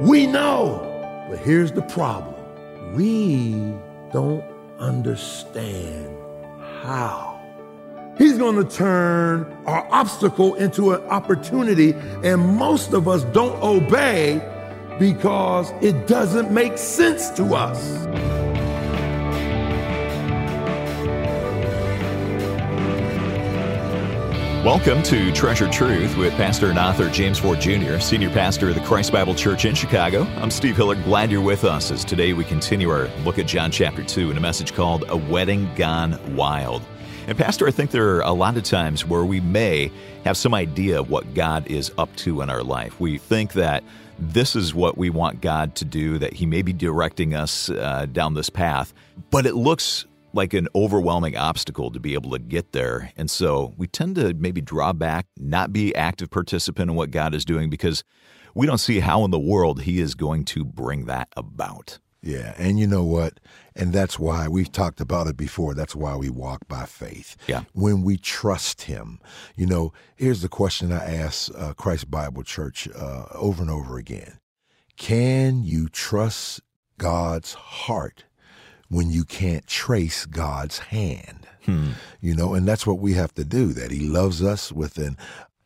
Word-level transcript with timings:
We 0.00 0.26
know. 0.26 0.86
But 1.28 1.38
here's 1.38 1.72
the 1.72 1.82
problem 1.82 2.34
we 2.94 3.52
don't 4.12 4.44
understand 4.78 6.16
how. 6.82 7.38
He's 8.18 8.36
going 8.36 8.56
to 8.56 8.64
turn 8.64 9.44
our 9.66 9.86
obstacle 9.92 10.54
into 10.56 10.92
an 10.92 11.02
opportunity, 11.04 11.94
and 12.24 12.56
most 12.56 12.92
of 12.92 13.08
us 13.08 13.24
don't 13.24 13.62
obey 13.62 14.40
because 14.98 15.70
it 15.80 16.06
doesn't 16.06 16.50
make 16.50 16.76
sense 16.76 17.30
to 17.30 17.54
us. 17.54 18.39
Welcome 24.70 25.02
to 25.02 25.32
Treasured 25.32 25.72
Truth 25.72 26.16
with 26.16 26.32
Pastor 26.34 26.70
and 26.70 26.78
author 26.78 27.10
James 27.10 27.40
Ford 27.40 27.60
Jr., 27.60 27.98
Senior 27.98 28.30
Pastor 28.30 28.68
of 28.68 28.76
the 28.76 28.80
Christ 28.82 29.10
Bible 29.10 29.34
Church 29.34 29.64
in 29.64 29.74
Chicago. 29.74 30.22
I'm 30.36 30.52
Steve 30.52 30.76
Hiller. 30.76 30.94
Glad 30.94 31.32
you're 31.32 31.40
with 31.40 31.64
us 31.64 31.90
as 31.90 32.04
today 32.04 32.34
we 32.34 32.44
continue 32.44 32.88
our 32.88 33.08
look 33.24 33.40
at 33.40 33.48
John 33.48 33.72
chapter 33.72 34.04
2 34.04 34.30
in 34.30 34.36
a 34.36 34.40
message 34.40 34.72
called 34.72 35.04
A 35.08 35.16
Wedding 35.16 35.68
Gone 35.74 36.36
Wild. 36.36 36.82
And, 37.26 37.36
Pastor, 37.36 37.66
I 37.66 37.72
think 37.72 37.90
there 37.90 38.14
are 38.14 38.20
a 38.20 38.30
lot 38.30 38.56
of 38.56 38.62
times 38.62 39.04
where 39.04 39.24
we 39.24 39.40
may 39.40 39.90
have 40.24 40.36
some 40.36 40.54
idea 40.54 41.00
of 41.00 41.10
what 41.10 41.34
God 41.34 41.66
is 41.66 41.90
up 41.98 42.14
to 42.18 42.40
in 42.40 42.48
our 42.48 42.62
life. 42.62 43.00
We 43.00 43.18
think 43.18 43.54
that 43.54 43.82
this 44.20 44.54
is 44.54 44.72
what 44.72 44.96
we 44.96 45.10
want 45.10 45.40
God 45.40 45.74
to 45.76 45.84
do, 45.84 46.16
that 46.18 46.34
He 46.34 46.46
may 46.46 46.62
be 46.62 46.72
directing 46.72 47.34
us 47.34 47.70
uh, 47.70 48.06
down 48.12 48.34
this 48.34 48.50
path, 48.50 48.94
but 49.32 49.46
it 49.46 49.56
looks 49.56 50.06
like 50.32 50.54
an 50.54 50.68
overwhelming 50.74 51.36
obstacle 51.36 51.90
to 51.90 52.00
be 52.00 52.14
able 52.14 52.30
to 52.30 52.38
get 52.38 52.72
there. 52.72 53.12
And 53.16 53.30
so 53.30 53.74
we 53.76 53.86
tend 53.86 54.16
to 54.16 54.34
maybe 54.34 54.60
draw 54.60 54.92
back, 54.92 55.26
not 55.36 55.72
be 55.72 55.94
active 55.94 56.30
participant 56.30 56.90
in 56.90 56.96
what 56.96 57.10
God 57.10 57.34
is 57.34 57.44
doing 57.44 57.70
because 57.70 58.04
we 58.54 58.66
don't 58.66 58.78
see 58.78 59.00
how 59.00 59.24
in 59.24 59.30
the 59.30 59.38
world 59.38 59.82
he 59.82 60.00
is 60.00 60.14
going 60.14 60.44
to 60.46 60.64
bring 60.64 61.06
that 61.06 61.28
about. 61.36 61.98
Yeah, 62.22 62.54
and 62.58 62.78
you 62.78 62.86
know 62.86 63.04
what? 63.04 63.40
And 63.74 63.92
that's 63.92 64.18
why 64.18 64.46
we've 64.46 64.70
talked 64.70 65.00
about 65.00 65.26
it 65.26 65.36
before. 65.36 65.72
That's 65.74 65.96
why 65.96 66.16
we 66.16 66.28
walk 66.28 66.68
by 66.68 66.84
faith. 66.84 67.36
Yeah. 67.46 67.64
When 67.72 68.02
we 68.02 68.18
trust 68.18 68.82
Him. 68.82 69.20
You 69.56 69.66
know, 69.66 69.92
here's 70.16 70.42
the 70.42 70.48
question 70.48 70.92
I 70.92 71.14
ask 71.14 71.50
uh, 71.56 71.72
Christ 71.72 72.10
Bible 72.10 72.42
Church 72.42 72.88
uh, 72.94 73.24
over 73.32 73.62
and 73.62 73.70
over 73.70 73.96
again 73.96 74.38
Can 74.98 75.62
you 75.62 75.88
trust 75.88 76.60
God's 76.98 77.54
heart 77.54 78.24
when 78.90 79.10
you 79.10 79.24
can't 79.24 79.66
trace 79.66 80.26
God's 80.26 80.78
hand. 80.78 81.46
Hmm. 81.64 81.92
You 82.20 82.34
know, 82.34 82.54
and 82.54 82.66
that's 82.66 82.86
what 82.86 82.98
we 82.98 83.14
have 83.14 83.32
to 83.34 83.44
do, 83.44 83.72
that 83.72 83.90
He 83.90 84.00
loves 84.00 84.42
us 84.42 84.70
with 84.70 84.98
an 84.98 85.16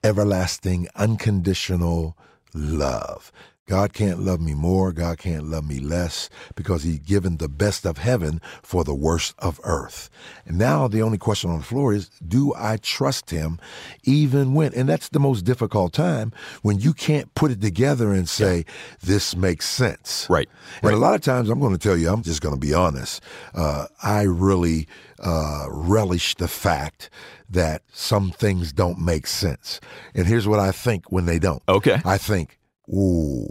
everlasting, 0.05 0.89
unconditional 0.95 2.17
love. 2.53 3.33
God 3.67 3.95
can't 3.95 4.21
love 4.21 4.41
me 4.41 4.53
more. 4.53 4.93
God 4.93 5.19
can't 5.19 5.49
love 5.49 5.67
me 5.67 5.81
less 5.81 6.29
because 6.55 6.83
he's 6.83 6.99
given 6.99 7.39
the 7.39 7.49
best 7.49 7.87
of 7.87 7.97
heaven 7.97 8.41
for 8.63 8.85
the 8.85 8.95
worst 8.95 9.35
of 9.39 9.59
earth. 9.65 10.11
And 10.45 10.59
now 10.59 10.87
the 10.87 11.01
only 11.01 11.17
question 11.17 11.51
on 11.51 11.59
the 11.59 11.65
floor 11.65 11.95
is, 11.95 12.11
do 12.27 12.53
I 12.57 12.77
trust 12.77 13.31
him 13.31 13.59
even 14.03 14.53
when, 14.53 14.75
and 14.75 14.87
that's 14.87 15.09
the 15.09 15.19
most 15.19 15.43
difficult 15.43 15.95
time 15.95 16.33
when 16.61 16.79
you 16.79 16.93
can't 16.93 17.35
put 17.35 17.51
it 17.51 17.63
together 17.63 18.13
and 18.13 18.29
say, 18.29 18.67
this 19.01 19.35
makes 19.35 19.67
sense. 19.67 20.27
Right. 20.29 20.49
And 20.83 20.91
right. 20.91 20.95
a 20.95 20.99
lot 20.99 21.15
of 21.15 21.23
times 21.23 21.49
I'm 21.49 21.61
going 21.61 21.73
to 21.73 21.79
tell 21.79 21.97
you, 21.97 22.11
I'm 22.11 22.23
just 22.23 22.43
going 22.43 22.55
to 22.55 22.61
be 22.61 22.75
honest. 22.75 23.23
Uh, 23.55 23.87
I 24.03 24.23
really, 24.23 24.87
uh, 25.21 25.67
relish 25.71 26.35
the 26.35 26.49
fact 26.49 27.09
that 27.49 27.83
some 27.93 28.31
things 28.31 28.73
don't 28.73 28.99
make 28.99 29.27
sense. 29.27 29.81
And 30.15 30.27
here's 30.27 30.47
what 30.47 30.61
I 30.61 30.71
think 30.71 31.11
when 31.11 31.25
they 31.25 31.39
don't. 31.39 31.63
Okay. 31.67 32.03
I 32.05 32.19
think, 32.19 32.59
ooh, 32.89 33.49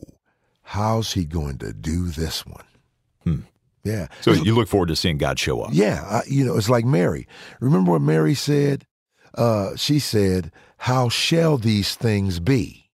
how's 0.61 1.13
he 1.13 1.25
going 1.25 1.57
to 1.59 1.73
do 1.73 2.07
this 2.07 2.45
one? 2.45 2.65
Hmm. 3.23 3.39
Yeah. 3.83 4.07
So 4.21 4.31
you 4.31 4.55
look 4.55 4.67
forward 4.67 4.87
to 4.87 4.95
seeing 4.95 5.17
God 5.17 5.37
show 5.37 5.61
up. 5.61 5.71
Yeah. 5.73 6.03
I, 6.09 6.21
you 6.27 6.45
know, 6.45 6.55
it's 6.55 6.69
like 6.69 6.85
Mary. 6.85 7.27
Remember 7.59 7.91
what 7.91 8.01
Mary 8.01 8.33
said? 8.33 8.85
Uh, 9.35 9.75
she 9.75 9.99
said, 9.99 10.51
How 10.77 11.09
shall 11.09 11.57
these 11.57 11.95
things 11.95 12.39
be? 12.39 12.89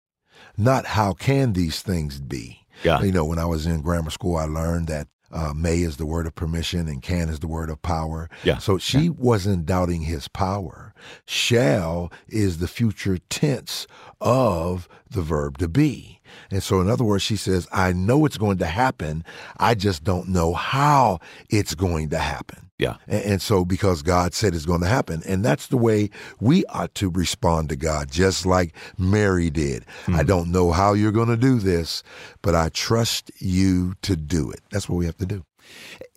Not 0.57 0.85
how 0.85 1.13
can 1.13 1.53
these 1.53 1.81
things 1.81 2.19
be? 2.19 2.65
Yeah. 2.83 3.01
You 3.01 3.11
know, 3.11 3.25
when 3.25 3.39
I 3.39 3.45
was 3.45 3.65
in 3.65 3.81
grammar 3.81 4.11
school, 4.11 4.37
I 4.37 4.45
learned 4.45 4.87
that 4.87 5.07
uh, 5.31 5.53
may 5.53 5.79
is 5.79 5.97
the 5.97 6.05
word 6.05 6.25
of 6.25 6.35
permission 6.35 6.87
and 6.87 7.01
can 7.01 7.29
is 7.29 7.39
the 7.39 7.47
word 7.47 7.69
of 7.69 7.81
power. 7.81 8.29
Yeah. 8.43 8.57
So 8.59 8.77
she 8.77 9.05
yeah. 9.05 9.11
wasn't 9.17 9.65
doubting 9.65 10.01
his 10.01 10.27
power. 10.27 10.93
Shall 11.25 12.11
is 12.27 12.57
the 12.57 12.67
future 12.67 13.17
tense 13.29 13.87
of 14.21 14.87
the 15.09 15.21
verb 15.21 15.57
to 15.59 15.67
be. 15.67 16.17
And 16.51 16.61
so, 16.61 16.81
in 16.81 16.89
other 16.89 17.03
words, 17.03 17.23
she 17.23 17.35
says, 17.35 17.67
I 17.71 17.93
know 17.93 18.25
it's 18.25 18.37
going 18.37 18.57
to 18.59 18.65
happen. 18.65 19.23
I 19.57 19.75
just 19.75 20.03
don't 20.03 20.29
know 20.29 20.53
how 20.53 21.19
it's 21.49 21.75
going 21.75 22.09
to 22.09 22.17
happen. 22.17 22.69
Yeah. 22.77 22.97
And, 23.07 23.23
and 23.23 23.41
so, 23.41 23.65
because 23.65 24.01
God 24.01 24.33
said 24.33 24.53
it's 24.53 24.65
going 24.65 24.81
to 24.81 24.87
happen, 24.87 25.23
and 25.25 25.43
that's 25.43 25.67
the 25.67 25.77
way 25.77 26.09
we 26.39 26.65
ought 26.65 26.93
to 26.95 27.09
respond 27.09 27.69
to 27.69 27.75
God, 27.75 28.11
just 28.11 28.45
like 28.45 28.73
Mary 28.97 29.49
did. 29.49 29.85
Hmm. 30.05 30.15
I 30.15 30.23
don't 30.23 30.51
know 30.51 30.71
how 30.71 30.93
you're 30.93 31.11
going 31.11 31.29
to 31.29 31.37
do 31.37 31.59
this, 31.59 32.03
but 32.41 32.55
I 32.55 32.69
trust 32.69 33.31
you 33.39 33.95
to 34.03 34.15
do 34.15 34.51
it. 34.51 34.61
That's 34.71 34.87
what 34.87 34.97
we 34.97 35.05
have 35.05 35.17
to 35.17 35.25
do. 35.25 35.43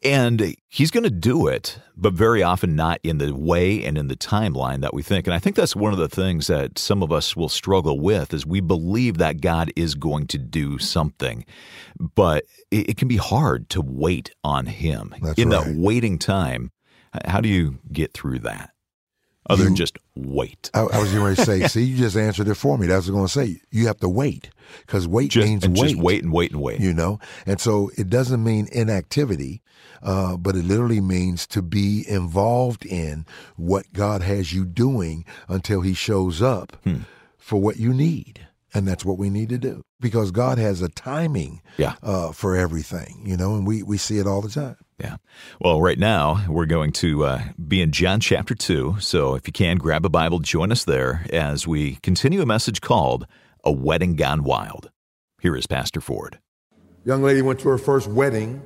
And 0.02 0.54
he's 0.68 0.90
going 0.90 1.04
to 1.04 1.10
do 1.10 1.46
it, 1.46 1.78
but 1.96 2.14
very 2.14 2.42
often 2.42 2.74
not 2.74 3.00
in 3.02 3.18
the 3.18 3.34
way 3.34 3.84
and 3.84 3.98
in 3.98 4.08
the 4.08 4.16
timeline 4.16 4.80
that 4.80 4.94
we 4.94 5.02
think. 5.02 5.26
And 5.26 5.34
I 5.34 5.38
think 5.38 5.56
that's 5.56 5.76
one 5.76 5.92
of 5.92 5.98
the 5.98 6.08
things 6.08 6.46
that 6.46 6.78
some 6.78 7.02
of 7.02 7.12
us 7.12 7.36
will 7.36 7.48
struggle 7.48 8.00
with 8.00 8.32
is 8.32 8.46
we 8.46 8.60
believe 8.60 9.18
that 9.18 9.40
God 9.40 9.72
is 9.76 9.94
going 9.94 10.26
to 10.28 10.38
do 10.38 10.78
something, 10.78 11.44
but 11.98 12.44
it, 12.70 12.90
it 12.90 12.96
can 12.96 13.08
be 13.08 13.16
hard 13.16 13.68
to 13.70 13.80
wait 13.80 14.30
on 14.42 14.66
him. 14.66 15.14
That's 15.22 15.38
in 15.38 15.50
right. 15.50 15.64
that 15.64 15.76
waiting 15.76 16.18
time, 16.18 16.70
how 17.26 17.40
do 17.40 17.48
you 17.48 17.78
get 17.92 18.12
through 18.14 18.40
that? 18.40 18.70
Other 19.50 19.62
You- 19.62 19.68
than 19.68 19.76
just 19.76 19.98
wait. 20.14 20.70
I, 20.74 20.80
I 20.80 20.98
was 21.00 21.12
going 21.12 21.34
to 21.36 21.44
say, 21.44 21.66
see, 21.68 21.84
you 21.84 21.96
just 21.96 22.16
answered 22.16 22.48
it 22.48 22.54
for 22.54 22.78
me. 22.78 22.86
That's 22.86 23.08
what 23.08 23.18
I 23.18 23.22
was 23.22 23.34
going 23.34 23.46
to 23.46 23.54
say. 23.54 23.62
You 23.70 23.86
have 23.88 23.98
to 24.00 24.08
wait 24.08 24.50
because 24.86 25.06
wait 25.08 25.30
Just, 25.30 25.46
means 25.48 25.66
wait. 25.68 25.76
just 25.76 25.96
wait 25.96 26.22
and 26.22 26.32
wait 26.32 26.52
and 26.52 26.60
wait. 26.62 26.80
You 26.80 26.94
know, 26.94 27.18
and 27.46 27.60
so 27.60 27.90
it 27.98 28.08
doesn't 28.08 28.42
mean 28.42 28.68
inactivity, 28.72 29.62
uh, 30.02 30.36
but 30.36 30.56
it 30.56 30.64
literally 30.64 31.00
means 31.00 31.46
to 31.48 31.62
be 31.62 32.04
involved 32.08 32.84
in 32.86 33.26
what 33.56 33.92
God 33.92 34.22
has 34.22 34.52
you 34.52 34.64
doing 34.64 35.24
until 35.48 35.80
He 35.80 35.94
shows 35.94 36.40
up 36.40 36.76
Hmm. 36.84 36.98
for 37.38 37.60
what 37.60 37.76
you 37.78 37.92
need. 37.92 38.46
And 38.72 38.86
that's 38.86 39.04
what 39.04 39.18
we 39.18 39.30
need 39.30 39.48
to 39.48 39.58
do 39.58 39.82
because 39.98 40.30
God 40.30 40.56
has 40.58 40.80
a 40.80 40.88
timing 40.88 41.60
Yeah. 41.76 41.94
uh, 42.04 42.30
for 42.30 42.54
everything, 42.54 43.20
you 43.26 43.36
know, 43.36 43.56
and 43.56 43.66
we, 43.66 43.82
we 43.82 43.98
see 43.98 44.18
it 44.18 44.28
all 44.28 44.40
the 44.42 44.48
time. 44.48 44.76
Yeah. 45.00 45.16
Well, 45.60 45.80
right 45.80 45.98
now 45.98 46.44
we're 46.46 46.66
going 46.66 46.92
to 46.92 47.24
uh, 47.24 47.42
be 47.66 47.80
in 47.80 47.90
John 47.90 48.20
chapter 48.20 48.54
2. 48.54 48.96
So 49.00 49.34
if 49.34 49.46
you 49.46 49.52
can, 49.52 49.78
grab 49.78 50.04
a 50.04 50.10
Bible, 50.10 50.40
join 50.40 50.70
us 50.70 50.84
there 50.84 51.24
as 51.32 51.66
we 51.66 51.96
continue 51.96 52.42
a 52.42 52.46
message 52.46 52.82
called 52.82 53.26
A 53.64 53.72
Wedding 53.72 54.14
Gone 54.14 54.44
Wild. 54.44 54.90
Here 55.40 55.56
is 55.56 55.66
Pastor 55.66 56.02
Ford. 56.02 56.38
Young 57.04 57.22
lady 57.22 57.40
went 57.40 57.60
to 57.60 57.70
her 57.70 57.78
first 57.78 58.08
wedding. 58.08 58.60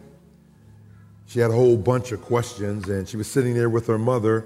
She 1.27 1.39
had 1.39 1.53
a 1.53 1.55
whole 1.55 1.77
bunch 1.77 2.11
of 2.11 2.21
questions, 2.21 2.89
and 2.89 3.09
she 3.09 3.17
was 3.17 3.31
sitting 3.31 3.55
there 3.55 3.71
with 3.71 3.87
her 3.87 3.99
mother. 3.99 4.45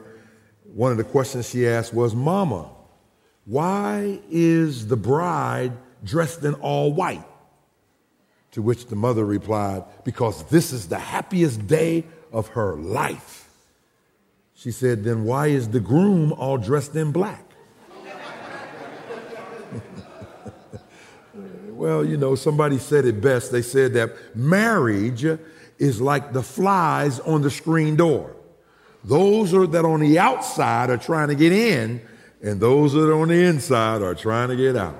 One 0.64 0.92
of 0.92 0.98
the 0.98 1.04
questions 1.04 1.48
she 1.48 1.66
asked 1.66 1.94
was, 1.94 2.14
Mama, 2.14 2.70
why 3.46 4.20
is 4.28 4.88
the 4.88 4.96
bride 4.96 5.72
dressed 6.04 6.44
in 6.44 6.52
all 6.54 6.92
white? 6.92 7.24
To 8.58 8.62
which 8.62 8.86
the 8.86 8.96
mother 8.96 9.24
replied, 9.24 9.84
Because 10.02 10.42
this 10.48 10.72
is 10.72 10.88
the 10.88 10.98
happiest 10.98 11.68
day 11.68 12.02
of 12.32 12.48
her 12.48 12.74
life. 12.74 13.48
She 14.56 14.72
said, 14.72 15.04
Then 15.04 15.22
why 15.22 15.46
is 15.46 15.68
the 15.68 15.78
groom 15.78 16.32
all 16.32 16.58
dressed 16.58 16.96
in 16.96 17.12
black? 17.12 17.44
Well, 21.68 22.04
you 22.04 22.16
know, 22.16 22.34
somebody 22.34 22.78
said 22.78 23.04
it 23.04 23.20
best. 23.20 23.52
They 23.52 23.62
said 23.62 23.94
that 23.94 24.10
marriage 24.34 25.24
is 25.78 26.00
like 26.00 26.32
the 26.32 26.42
flies 26.42 27.20
on 27.20 27.42
the 27.42 27.50
screen 27.50 27.94
door. 27.94 28.34
Those 29.04 29.54
are 29.54 29.68
that 29.68 29.84
on 29.84 30.00
the 30.00 30.18
outside 30.18 30.90
are 30.90 30.96
trying 30.96 31.28
to 31.28 31.36
get 31.36 31.52
in, 31.52 32.00
and 32.42 32.58
those 32.58 32.94
that 32.94 33.08
are 33.08 33.14
on 33.14 33.28
the 33.28 33.40
inside 33.40 34.02
are 34.02 34.16
trying 34.16 34.48
to 34.48 34.56
get 34.56 34.74
out. 34.74 34.96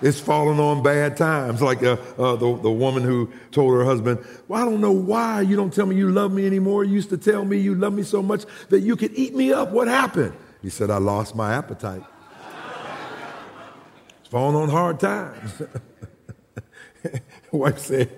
It's 0.00 0.20
falling 0.20 0.60
on 0.60 0.82
bad 0.82 1.16
times, 1.16 1.60
like 1.60 1.82
uh, 1.82 1.96
uh, 2.16 2.36
the, 2.36 2.56
the 2.58 2.70
woman 2.70 3.02
who 3.02 3.32
told 3.50 3.74
her 3.74 3.84
husband, 3.84 4.24
Well, 4.46 4.62
I 4.62 4.64
don't 4.64 4.80
know 4.80 4.92
why 4.92 5.40
you 5.40 5.56
don't 5.56 5.72
tell 5.72 5.86
me 5.86 5.96
you 5.96 6.10
love 6.10 6.32
me 6.32 6.46
anymore. 6.46 6.84
You 6.84 6.94
used 6.94 7.10
to 7.10 7.18
tell 7.18 7.44
me 7.44 7.58
you 7.58 7.74
love 7.74 7.92
me 7.92 8.04
so 8.04 8.22
much 8.22 8.44
that 8.68 8.80
you 8.80 8.94
could 8.94 9.12
eat 9.14 9.34
me 9.34 9.52
up. 9.52 9.70
What 9.70 9.88
happened? 9.88 10.34
He 10.62 10.70
said, 10.70 10.90
I 10.90 10.98
lost 10.98 11.34
my 11.34 11.54
appetite. 11.54 12.02
It's 14.20 14.28
falling 14.28 14.56
on 14.56 14.68
hard 14.68 15.00
times. 15.00 15.62
Wife 17.50 17.78
said, 17.78 18.10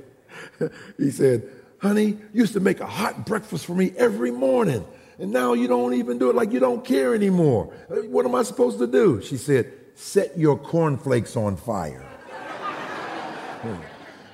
he 0.98 1.10
said, 1.12 1.48
honey, 1.80 2.06
you 2.06 2.18
used 2.32 2.52
to 2.54 2.60
make 2.60 2.80
a 2.80 2.86
hot 2.86 3.24
breakfast 3.24 3.64
for 3.64 3.74
me 3.74 3.92
every 3.96 4.30
morning. 4.32 4.84
And 5.18 5.30
now 5.30 5.52
you 5.52 5.68
don't 5.68 5.94
even 5.94 6.18
do 6.18 6.30
it 6.30 6.34
like 6.34 6.50
you 6.50 6.60
don't 6.60 6.84
care 6.84 7.14
anymore. 7.14 7.66
What 7.88 8.24
am 8.26 8.34
I 8.34 8.42
supposed 8.42 8.78
to 8.78 8.86
do? 8.86 9.22
She 9.22 9.36
said, 9.36 9.72
set 10.00 10.36
your 10.38 10.56
cornflakes 10.56 11.36
on 11.36 11.56
fire. 11.56 12.06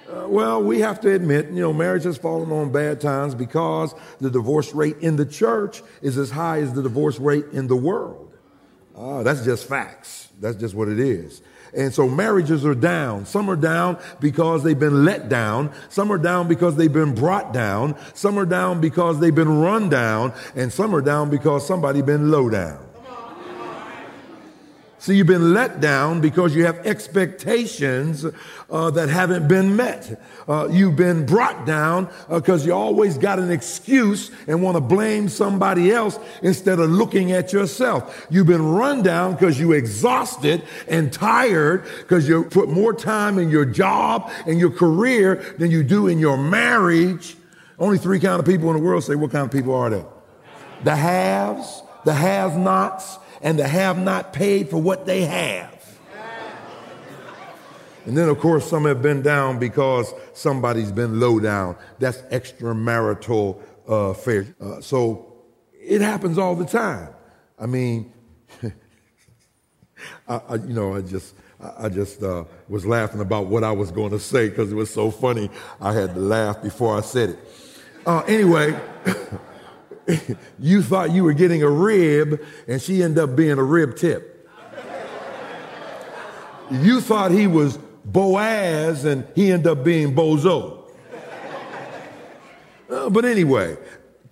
Uh, 0.09 0.29
well, 0.29 0.63
we 0.63 0.79
have 0.79 1.01
to 1.01 1.13
admit, 1.13 1.47
you 1.47 1.61
know, 1.61 1.73
marriage 1.73 2.05
has 2.05 2.17
fallen 2.17 2.53
on 2.53 2.71
bad 2.71 3.01
times 3.01 3.35
because 3.35 3.93
the 4.21 4.31
divorce 4.31 4.73
rate 4.73 4.97
in 5.01 5.17
the 5.17 5.27
church 5.27 5.83
is 6.01 6.17
as 6.17 6.31
high 6.31 6.61
as 6.61 6.73
the 6.73 6.83
divorce 6.83 7.19
rate 7.19 7.47
in 7.53 7.67
the 7.67 7.77
world. 7.77 8.33
Uh, 8.97 9.25
that's 9.25 9.45
just 9.45 9.69
facts. 9.69 10.29
That's 10.41 10.57
just 10.57 10.75
what 10.75 10.89
it 10.89 11.01
is. 11.01 11.43
And 11.75 11.93
so 11.93 12.09
marriages 12.09 12.65
are 12.65 12.75
down. 12.77 13.27
Some 13.27 13.51
are 13.51 13.57
down 13.57 13.99
because 14.21 14.63
they've 14.63 14.79
been 14.79 15.05
let 15.05 15.29
down. 15.29 15.73
Some 15.89 16.13
are 16.13 16.19
down 16.19 16.47
because 16.47 16.77
they've 16.77 16.93
been 16.93 17.15
brought 17.15 17.53
down. 17.53 17.97
Some 18.15 18.39
are 18.39 18.47
down 18.47 18.81
because 18.81 19.19
they've 19.19 19.35
been 19.35 19.59
run 19.59 19.89
down. 19.91 20.33
And 20.55 20.73
some 20.73 20.95
are 20.95 21.03
down 21.03 21.29
because 21.29 21.67
somebody 21.67 22.01
been 22.01 22.31
low 22.31 22.49
down. 22.49 22.86
So 25.07 25.13
you've 25.13 25.29
been 25.29 25.55
let 25.55 25.81
down 25.81 26.21
because 26.21 26.57
you 26.57 26.65
have 26.65 26.85
expectations 26.85 28.27
uh, 28.69 28.91
that 28.91 29.09
haven't 29.09 29.47
been 29.47 29.77
met. 29.77 30.21
Uh, 30.49 30.67
you've 30.69 30.97
been 30.97 31.25
brought 31.25 31.65
down 31.65 32.11
because 32.29 32.65
uh, 32.65 32.67
you 32.67 32.73
always 32.73 33.17
got 33.17 33.39
an 33.39 33.53
excuse 33.53 34.33
and 34.49 34.61
want 34.61 34.77
to 34.77 34.81
blame 34.81 35.29
somebody 35.29 35.93
else 35.93 36.19
instead 36.43 36.81
of 36.81 36.91
looking 36.91 37.31
at 37.31 37.53
yourself. 37.53 38.27
You've 38.31 38.49
been 38.49 38.67
run 38.67 39.05
down 39.05 39.35
because 39.35 39.61
you're 39.61 39.77
exhausted 39.77 40.65
and 40.89 41.13
tired 41.13 41.85
because 41.99 42.29
you 42.29 42.43
put 42.43 42.69
more 42.69 42.93
time 42.93 43.39
in 43.39 43.49
your 43.49 43.65
job 43.65 44.29
and 44.45 44.59
your 44.59 44.71
career 44.71 45.37
than 45.57 45.71
you 45.71 45.85
do 45.85 46.09
in 46.09 46.19
your 46.19 46.37
marriage. 46.37 47.37
Only 47.79 47.99
three 47.99 48.19
kind 48.19 48.41
of 48.41 48.45
people 48.45 48.71
in 48.71 48.77
the 48.79 48.83
world 48.83 49.05
say, 49.05 49.15
what 49.15 49.31
kind 49.31 49.45
of 49.45 49.53
people 49.53 49.73
are 49.73 49.89
they? 49.89 50.05
The 50.83 50.97
haves, 50.97 51.81
the 52.05 52.13
have-nots, 52.13 53.21
and 53.47 53.61
the 53.61 53.69
have 53.69 53.97
not 53.97 54.33
paid 54.33 54.69
for 54.69 54.83
what 54.83 55.07
they 55.07 55.23
have. 55.23 55.73
And 58.05 58.17
then, 58.17 58.29
of 58.29 58.41
course, 58.41 58.69
some 58.69 58.87
have 58.87 59.01
been 59.01 59.23
down 59.23 59.61
because 59.61 60.13
somebody's 60.35 60.91
been 60.91 61.21
low 61.21 61.39
down. 61.39 61.77
That's 62.01 62.19
extramarital 62.23 63.63
uh, 63.89 63.95
affair. 63.95 64.47
Uh, 64.61 64.81
so 64.81 65.33
it 65.73 66.01
happens 66.01 66.39
all 66.39 66.57
the 66.57 66.65
time. 66.65 67.11
I 67.57 67.67
mean, 67.67 68.13
I, 70.29 70.41
I, 70.49 70.55
you 70.57 70.75
know, 70.75 70.97
I 70.97 71.03
just, 71.03 71.37
I 71.61 71.89
just 71.89 72.25
uh, 72.25 72.45
was 72.69 72.85
laughing 72.85 73.21
about 73.21 73.47
what 73.47 73.63
I 73.63 73.71
was 73.71 73.93
going 73.93 74.11
to 74.11 74.19
say 74.19 74.49
because 74.49 74.73
it 74.73 74.77
was 74.77 74.93
so 74.93 75.13
funny. 75.13 75.51
I 75.81 75.93
had 75.93 76.15
to 76.15 76.21
laugh 76.21 76.61
before 76.65 76.99
I 76.99 77.01
said 77.01 77.31
it. 77.31 77.39
Uh, 78.05 78.23
anyway. 78.27 78.77
you 80.59 80.83
thought 80.83 81.11
you 81.11 81.25
were 81.25 81.33
getting 81.33 81.63
a 81.63 81.71
rib, 81.71 82.41
and 82.69 82.81
she 82.81 83.03
ended 83.03 83.19
up 83.23 83.37
being 83.37 83.59
a 83.59 83.63
rib 83.63 83.97
tip. 83.97 84.49
You 86.71 87.01
thought 87.01 87.31
he 87.31 87.47
was 87.47 87.79
Boaz, 88.05 89.05
and 89.05 89.27
he 89.35 89.53
ended 89.53 89.67
up 89.69 89.85
being 89.85 90.15
Bozo. 90.15 90.91
Uh, 92.89 93.11
but 93.11 93.25
anyway, 93.25 93.77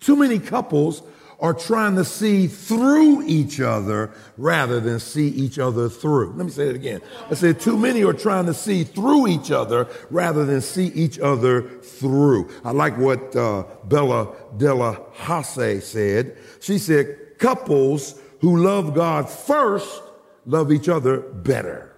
too 0.00 0.16
many 0.16 0.38
couples 0.38 1.02
are 1.44 1.52
trying 1.52 1.94
to 1.94 2.06
see 2.06 2.46
through 2.46 3.22
each 3.26 3.60
other 3.60 4.10
rather 4.38 4.80
than 4.80 4.98
see 4.98 5.28
each 5.28 5.58
other 5.58 5.90
through. 5.90 6.32
Let 6.32 6.46
me 6.46 6.50
say 6.50 6.68
it 6.68 6.74
again. 6.74 7.02
I 7.30 7.34
said 7.34 7.60
too 7.60 7.76
many 7.76 8.02
are 8.02 8.14
trying 8.14 8.46
to 8.46 8.54
see 8.54 8.82
through 8.82 9.26
each 9.28 9.50
other 9.50 9.86
rather 10.08 10.46
than 10.46 10.62
see 10.62 10.86
each 10.86 11.18
other 11.18 11.68
through. 11.80 12.48
I 12.64 12.70
like 12.70 12.96
what 12.96 13.36
uh, 13.36 13.64
Bella 13.84 14.34
Della 14.56 14.98
Hasse 15.12 15.84
said. 15.84 16.34
She 16.62 16.78
said, 16.78 17.36
couples 17.38 18.18
who 18.40 18.64
love 18.64 18.94
God 18.94 19.28
first 19.28 20.02
love 20.46 20.72
each 20.72 20.88
other 20.88 21.18
better. 21.20 21.92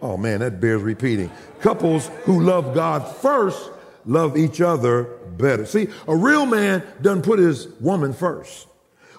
Oh 0.00 0.16
man, 0.16 0.40
that 0.40 0.62
bears 0.62 0.80
repeating. 0.80 1.30
Couples 1.60 2.08
who 2.24 2.40
love 2.40 2.74
God 2.74 3.06
first 3.16 3.70
love 4.06 4.36
each 4.36 4.60
other 4.60 5.04
better. 5.36 5.66
See, 5.66 5.88
a 6.08 6.16
real 6.16 6.46
man 6.46 6.82
doesn't 7.02 7.22
put 7.22 7.38
his 7.38 7.68
woman 7.80 8.12
first. 8.12 8.66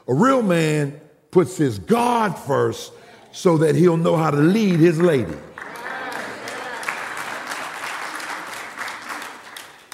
A 0.07 0.13
real 0.13 0.41
man 0.41 0.99
puts 1.31 1.57
his 1.57 1.79
God 1.79 2.37
first 2.37 2.93
so 3.31 3.57
that 3.57 3.75
he'll 3.75 3.97
know 3.97 4.15
how 4.15 4.31
to 4.31 4.37
lead 4.37 4.79
his 4.79 4.99
lady. 4.99 5.35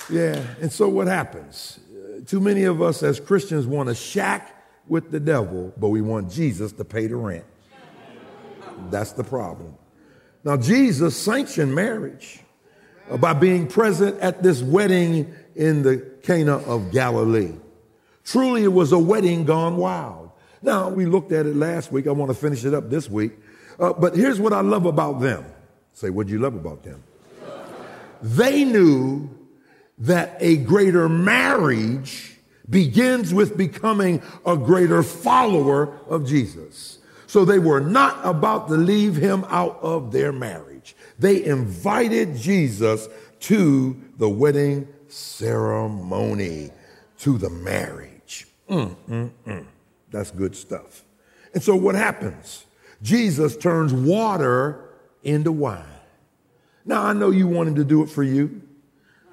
Yeah, 0.10 0.45
and 0.62 0.72
so 0.72 0.88
what 0.90 1.07
happens? 1.07 1.80
Uh, 1.90 2.24
too 2.25 2.40
many 2.40 2.66
of 2.66 2.81
us 2.81 3.01
as 3.01 3.19
Christians 3.19 3.66
want 3.66 3.90
to 3.90 3.95
shack 3.95 4.63
with 4.88 5.10
the 5.12 5.19
devil, 5.19 5.74
but 5.78 5.90
we 5.90 6.01
want 6.01 6.30
Jesus 6.30 6.72
to 6.74 6.86
pay 6.86 7.07
the 7.07 7.16
rent. 7.16 7.45
That's 8.92 9.13
the 9.13 9.24
problem. 9.24 9.75
Now, 10.44 10.57
Jesus 10.57 11.18
sanctioned 11.18 11.74
marriage 11.74 12.43
by 13.19 13.33
being 13.33 13.67
present 13.67 14.19
at 14.19 14.44
this 14.44 14.61
wedding 14.61 15.33
in 15.55 15.83
the 15.83 15.97
Cana 16.23 16.57
of 16.57 16.91
Galilee. 16.91 17.53
Truly, 18.23 18.63
it 18.63 18.73
was 18.73 18.91
a 18.91 19.00
wedding 19.00 19.45
gone 19.45 19.77
wild. 19.77 20.31
Now, 20.61 20.89
we 20.89 21.05
looked 21.05 21.31
at 21.31 21.45
it 21.45 21.55
last 21.55 21.91
week. 21.91 22.07
I 22.07 22.11
want 22.11 22.29
to 22.31 22.35
finish 22.35 22.63
it 22.63 22.73
up 22.73 22.89
this 22.89 23.09
week. 23.09 23.33
Uh, 23.79 23.91
but 23.94 24.15
here's 24.15 24.39
what 24.39 24.53
I 24.53 24.61
love 24.61 24.85
about 24.85 25.19
them. 25.19 25.45
Say, 25.94 26.09
what 26.09 26.27
do 26.27 26.33
you 26.33 26.39
love 26.39 26.55
about 26.55 26.83
them? 26.83 27.03
They 28.21 28.63
knew 28.63 29.29
that 29.99 30.38
a 30.39 30.57
greater 30.57 31.09
marriage 31.09 32.38
begins 32.69 33.33
with 33.33 33.57
becoming 33.57 34.21
a 34.45 34.56
greater 34.56 35.03
follower 35.03 35.99
of 36.07 36.25
Jesus. 36.25 36.99
So 37.27 37.44
they 37.44 37.59
were 37.59 37.81
not 37.81 38.19
about 38.23 38.69
to 38.69 38.75
leave 38.75 39.17
him 39.17 39.45
out 39.49 39.79
of 39.81 40.11
their 40.11 40.31
marriage. 40.31 40.72
They 41.23 41.45
invited 41.45 42.35
Jesus 42.35 43.07
to 43.39 43.95
the 44.17 44.27
wedding 44.27 44.89
ceremony, 45.07 46.69
to 47.19 47.37
the 47.37 47.49
marriage. 47.49 48.45
Mm, 48.69 48.93
mm, 49.09 49.31
mm. 49.47 49.65
That's 50.11 50.31
good 50.31 50.53
stuff. 50.53 51.05
And 51.53 51.63
so 51.63 51.77
what 51.77 51.95
happens? 51.95 52.65
Jesus 53.01 53.55
turns 53.55 53.93
water 53.93 54.89
into 55.23 55.53
wine. 55.53 55.85
Now, 56.83 57.03
I 57.05 57.13
know 57.13 57.29
you 57.29 57.47
wanted 57.47 57.77
to 57.77 57.85
do 57.85 58.03
it 58.03 58.09
for 58.09 58.23
you 58.23 58.61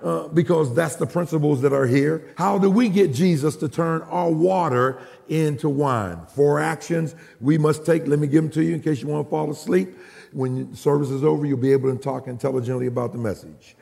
uh, 0.03 0.29
because 0.29 0.75
that's 0.75 0.97
the 0.97 1.07
principles 1.07 1.63
that 1.63 1.73
are 1.73 1.87
here. 1.87 2.33
How 2.37 2.59
do 2.59 2.71
we 2.71 2.89
get 2.89 3.13
Jesus 3.13 3.57
to 3.57 3.69
turn 3.69 4.03
our 4.03 4.31
water 4.31 5.01
into 5.29 5.69
wine? 5.69 6.21
Four 6.35 6.61
actions 6.61 7.15
we 7.41 7.59
must 7.59 7.85
take. 7.85 8.07
Let 8.07 8.19
me 8.19 8.27
give 8.27 8.43
them 8.45 8.53
to 8.53 8.63
you 8.63 8.75
in 8.75 8.81
case 8.81 9.03
you 9.03 9.09
want 9.09 9.27
to 9.27 9.31
fall 9.31 9.51
asleep. 9.51 9.97
When 10.33 10.75
service 10.75 11.11
is 11.11 11.25
over, 11.25 11.45
you'll 11.45 11.59
be 11.59 11.73
able 11.73 11.93
to 11.93 11.99
talk 11.99 12.29
intelligently 12.29 12.87
about 12.87 13.13
the 13.13 13.19
message. 13.19 13.77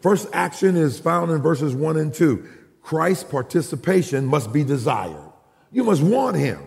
First 0.00 0.28
action 0.32 0.76
is 0.76 0.98
found 0.98 1.30
in 1.30 1.40
verses 1.40 1.74
one 1.74 1.96
and 1.96 2.12
two. 2.12 2.48
Christ's 2.82 3.24
participation 3.24 4.26
must 4.26 4.52
be 4.52 4.64
desired. 4.64 5.32
You 5.70 5.84
must 5.84 6.02
want 6.02 6.36
him. 6.36 6.60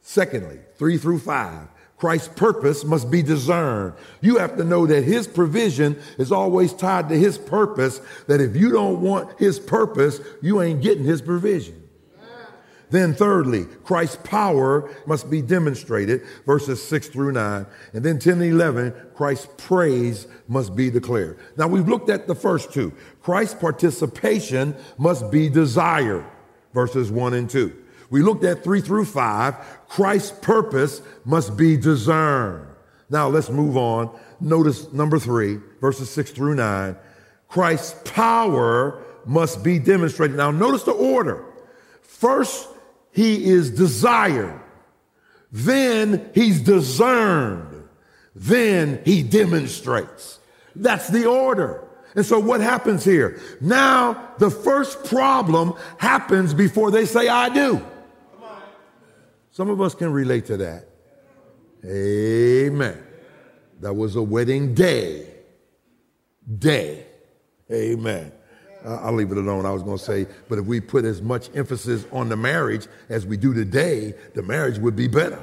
Secondly, 0.00 0.60
three 0.76 0.96
through 0.96 1.18
five, 1.18 1.68
Christ's 2.00 2.28
purpose 2.28 2.82
must 2.82 3.10
be 3.10 3.22
discerned. 3.22 3.92
You 4.22 4.38
have 4.38 4.56
to 4.56 4.64
know 4.64 4.86
that 4.86 5.04
his 5.04 5.26
provision 5.26 6.00
is 6.16 6.32
always 6.32 6.72
tied 6.72 7.10
to 7.10 7.14
his 7.14 7.36
purpose, 7.36 8.00
that 8.26 8.40
if 8.40 8.56
you 8.56 8.72
don't 8.72 9.02
want 9.02 9.38
his 9.38 9.60
purpose, 9.60 10.18
you 10.40 10.62
ain't 10.62 10.80
getting 10.80 11.04
his 11.04 11.20
provision. 11.20 11.76
Then, 12.88 13.12
thirdly, 13.12 13.66
Christ's 13.84 14.16
power 14.24 14.90
must 15.06 15.30
be 15.30 15.42
demonstrated, 15.42 16.22
verses 16.46 16.82
6 16.82 17.08
through 17.08 17.32
9. 17.32 17.66
And 17.92 18.02
then 18.02 18.18
10 18.18 18.40
and 18.40 18.42
11, 18.44 18.94
Christ's 19.14 19.48
praise 19.58 20.26
must 20.48 20.74
be 20.74 20.90
declared. 20.90 21.38
Now, 21.58 21.68
we've 21.68 21.86
looked 21.86 22.08
at 22.08 22.26
the 22.26 22.34
first 22.34 22.72
two. 22.72 22.94
Christ's 23.20 23.60
participation 23.60 24.74
must 24.96 25.30
be 25.30 25.50
desired, 25.50 26.24
verses 26.72 27.12
1 27.12 27.34
and 27.34 27.48
2. 27.50 27.76
We 28.10 28.22
looked 28.22 28.44
at 28.44 28.64
3 28.64 28.80
through 28.80 29.06
5. 29.06 29.54
Christ's 29.88 30.32
purpose 30.40 31.00
must 31.24 31.56
be 31.56 31.76
discerned. 31.76 32.66
Now, 33.08 33.28
let's 33.28 33.50
move 33.50 33.76
on. 33.76 34.10
Notice 34.40 34.92
number 34.92 35.18
3, 35.18 35.58
verses 35.80 36.10
6 36.10 36.32
through 36.32 36.56
9. 36.56 36.96
Christ's 37.48 38.00
power 38.10 39.02
must 39.26 39.62
be 39.62 39.78
demonstrated. 39.78 40.36
Now, 40.36 40.50
notice 40.50 40.82
the 40.84 40.92
order. 40.92 41.44
First, 42.02 42.68
he 43.12 43.44
is 43.50 43.70
desired. 43.70 44.60
Then 45.52 46.30
he's 46.34 46.60
discerned. 46.60 47.88
Then 48.34 49.02
he 49.04 49.22
demonstrates. 49.22 50.38
That's 50.76 51.08
the 51.08 51.26
order. 51.26 51.84
And 52.14 52.24
so 52.24 52.38
what 52.38 52.60
happens 52.60 53.04
here? 53.04 53.40
Now 53.60 54.34
the 54.38 54.50
first 54.50 55.04
problem 55.04 55.74
happens 55.98 56.54
before 56.54 56.90
they 56.90 57.04
say, 57.04 57.28
I 57.28 57.48
do. 57.48 57.84
Some 59.50 59.68
of 59.68 59.80
us 59.80 59.94
can 59.94 60.12
relate 60.12 60.46
to 60.46 60.56
that. 60.58 60.86
Amen. 61.84 63.02
That 63.80 63.94
was 63.94 64.16
a 64.16 64.22
wedding 64.22 64.74
day. 64.74 65.26
Day. 66.58 67.06
Amen. 67.70 68.32
I'll 68.84 69.12
leave 69.12 69.30
it 69.30 69.38
alone. 69.38 69.66
I 69.66 69.72
was 69.72 69.82
going 69.82 69.98
to 69.98 70.04
say, 70.04 70.26
but 70.48 70.58
if 70.58 70.64
we 70.64 70.80
put 70.80 71.04
as 71.04 71.20
much 71.20 71.50
emphasis 71.54 72.06
on 72.12 72.28
the 72.28 72.36
marriage 72.36 72.86
as 73.08 73.26
we 73.26 73.36
do 73.36 73.52
today, 73.52 74.14
the 74.34 74.42
marriage 74.42 74.78
would 74.78 74.96
be 74.96 75.06
better. 75.06 75.42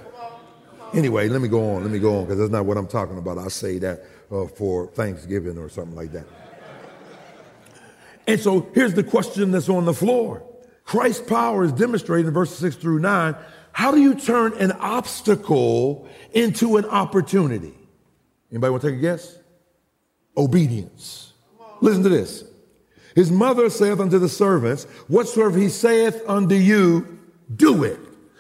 Anyway, 0.93 1.27
let 1.27 1.41
me 1.41 1.47
go 1.47 1.75
on. 1.75 1.83
Let 1.83 1.91
me 1.91 1.99
go 1.99 2.19
on 2.19 2.25
because 2.25 2.39
that's 2.39 2.51
not 2.51 2.65
what 2.65 2.77
I'm 2.77 2.87
talking 2.87 3.17
about. 3.17 3.37
I'll 3.37 3.49
say 3.49 3.77
that 3.79 4.03
uh, 4.31 4.47
for 4.47 4.87
Thanksgiving 4.87 5.57
or 5.57 5.69
something 5.69 5.95
like 5.95 6.11
that. 6.13 6.25
And 8.25 8.39
so 8.39 8.69
here's 8.73 8.93
the 8.93 9.03
question 9.03 9.51
that's 9.51 9.69
on 9.69 9.85
the 9.85 9.93
floor. 9.93 10.43
Christ's 10.83 11.27
power 11.27 11.63
is 11.63 11.71
demonstrated 11.73 12.27
in 12.27 12.33
verses 12.33 12.57
6 12.57 12.77
through 12.77 12.99
9. 12.99 13.35
How 13.77 13.91
do 13.91 14.01
you 14.01 14.15
turn 14.15 14.53
an 14.57 14.71
obstacle 14.71 16.09
into 16.31 16.77
an 16.77 16.85
opportunity? 16.85 17.75
Anybody 18.49 18.71
want 18.71 18.81
to 18.81 18.89
take 18.89 18.97
a 18.97 19.01
guess? 19.01 19.37
Obedience. 20.35 21.33
Listen 21.79 22.01
to 22.01 22.09
this. 22.09 22.43
His 23.13 23.29
mother 23.29 23.69
saith 23.69 23.99
unto 23.99 24.17
the 24.17 24.29
servants, 24.29 24.85
Whatsoever 25.09 25.59
he 25.59 25.69
saith 25.69 26.23
unto 26.27 26.55
you, 26.55 27.19
do 27.55 27.83
it. 27.83 27.99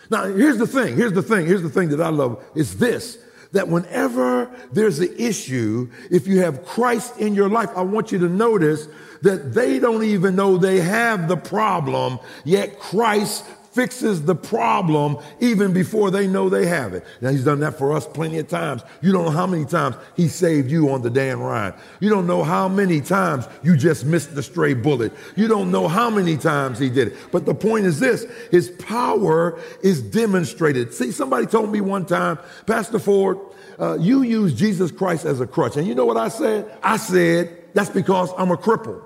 Now, 0.09 0.25
here's 0.25 0.57
the 0.57 0.65
thing. 0.65 0.95
Here's 0.95 1.13
the 1.13 1.21
thing. 1.21 1.45
Here's 1.45 1.61
the 1.61 1.69
thing 1.69 1.89
that 1.89 2.01
I 2.01 2.09
love 2.09 2.43
is 2.55 2.79
this 2.79 3.19
that 3.51 3.67
whenever 3.67 4.49
there's 4.71 4.99
an 4.99 5.13
issue, 5.17 5.89
if 6.09 6.27
you 6.27 6.41
have 6.41 6.65
Christ 6.65 7.17
in 7.19 7.35
your 7.35 7.47
life, 7.47 7.69
I 7.75 7.81
want 7.81 8.11
you 8.11 8.17
to 8.19 8.27
notice 8.27 8.87
that 9.21 9.53
they 9.53 9.79
don't 9.79 10.03
even 10.03 10.35
know 10.35 10.57
they 10.57 10.79
have 10.79 11.27
the 11.27 11.37
problem, 11.37 12.19
yet 12.43 12.79
Christ 12.79 13.45
fixes 13.77 14.23
the 14.23 14.33
problem 14.33 15.15
even 15.39 15.71
before 15.71 16.09
they 16.09 16.25
know 16.25 16.49
they 16.49 16.65
have 16.65 16.95
it. 16.95 17.05
Now, 17.21 17.29
he's 17.29 17.45
done 17.45 17.59
that 17.59 17.77
for 17.77 17.93
us 17.93 18.07
plenty 18.07 18.39
of 18.39 18.47
times. 18.47 18.81
You 19.03 19.11
don't 19.11 19.25
know 19.25 19.29
how 19.29 19.45
many 19.45 19.65
times 19.65 19.95
he 20.15 20.29
saved 20.29 20.71
you 20.71 20.89
on 20.89 21.03
the 21.03 21.11
Dan 21.11 21.39
Ryan. 21.39 21.75
You 21.99 22.09
don't 22.09 22.25
know 22.25 22.41
how 22.41 22.67
many 22.67 23.01
times 23.01 23.47
you 23.61 23.77
just 23.77 24.03
missed 24.03 24.33
the 24.33 24.41
stray 24.41 24.73
bullet. 24.73 25.13
You 25.35 25.47
don't 25.47 25.69
know 25.69 25.87
how 25.87 26.09
many 26.09 26.37
times 26.37 26.79
he 26.79 26.89
did 26.89 27.09
it. 27.09 27.17
But 27.31 27.45
the 27.45 27.53
point 27.53 27.85
is 27.85 27.99
this 27.99 28.25
his 28.49 28.71
power 28.79 29.59
is 29.83 30.01
demonstrated. 30.01 30.91
See, 30.91 31.11
somebody 31.11 31.45
told 31.45 31.71
me 31.71 31.79
one 31.79 32.07
time, 32.07 32.39
Pastor 32.65 32.97
Ford, 32.97 33.37
uh, 33.79 33.99
you 33.99 34.23
use 34.23 34.55
Jesus 34.55 34.89
Christ 34.89 35.23
as 35.23 35.39
a 35.39 35.45
crutch. 35.45 35.77
And 35.77 35.85
you 35.85 35.93
know 35.93 36.05
what 36.05 36.17
I 36.17 36.29
said? 36.29 36.75
I 36.81 36.97
said, 36.97 37.75
that's 37.75 37.91
because 37.91 38.31
I'm 38.39 38.49
a 38.49 38.57
cripple. 38.57 39.03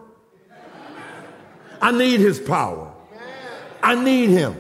I 1.82 1.92
need 1.92 2.22
his 2.22 2.40
power. 2.40 2.91
I 3.84 4.02
need 4.02 4.30
him. 4.30 4.56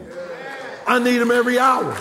I 0.87 0.99
need 0.99 1.21
him 1.21 1.31
every 1.31 1.59
hour. 1.59 1.97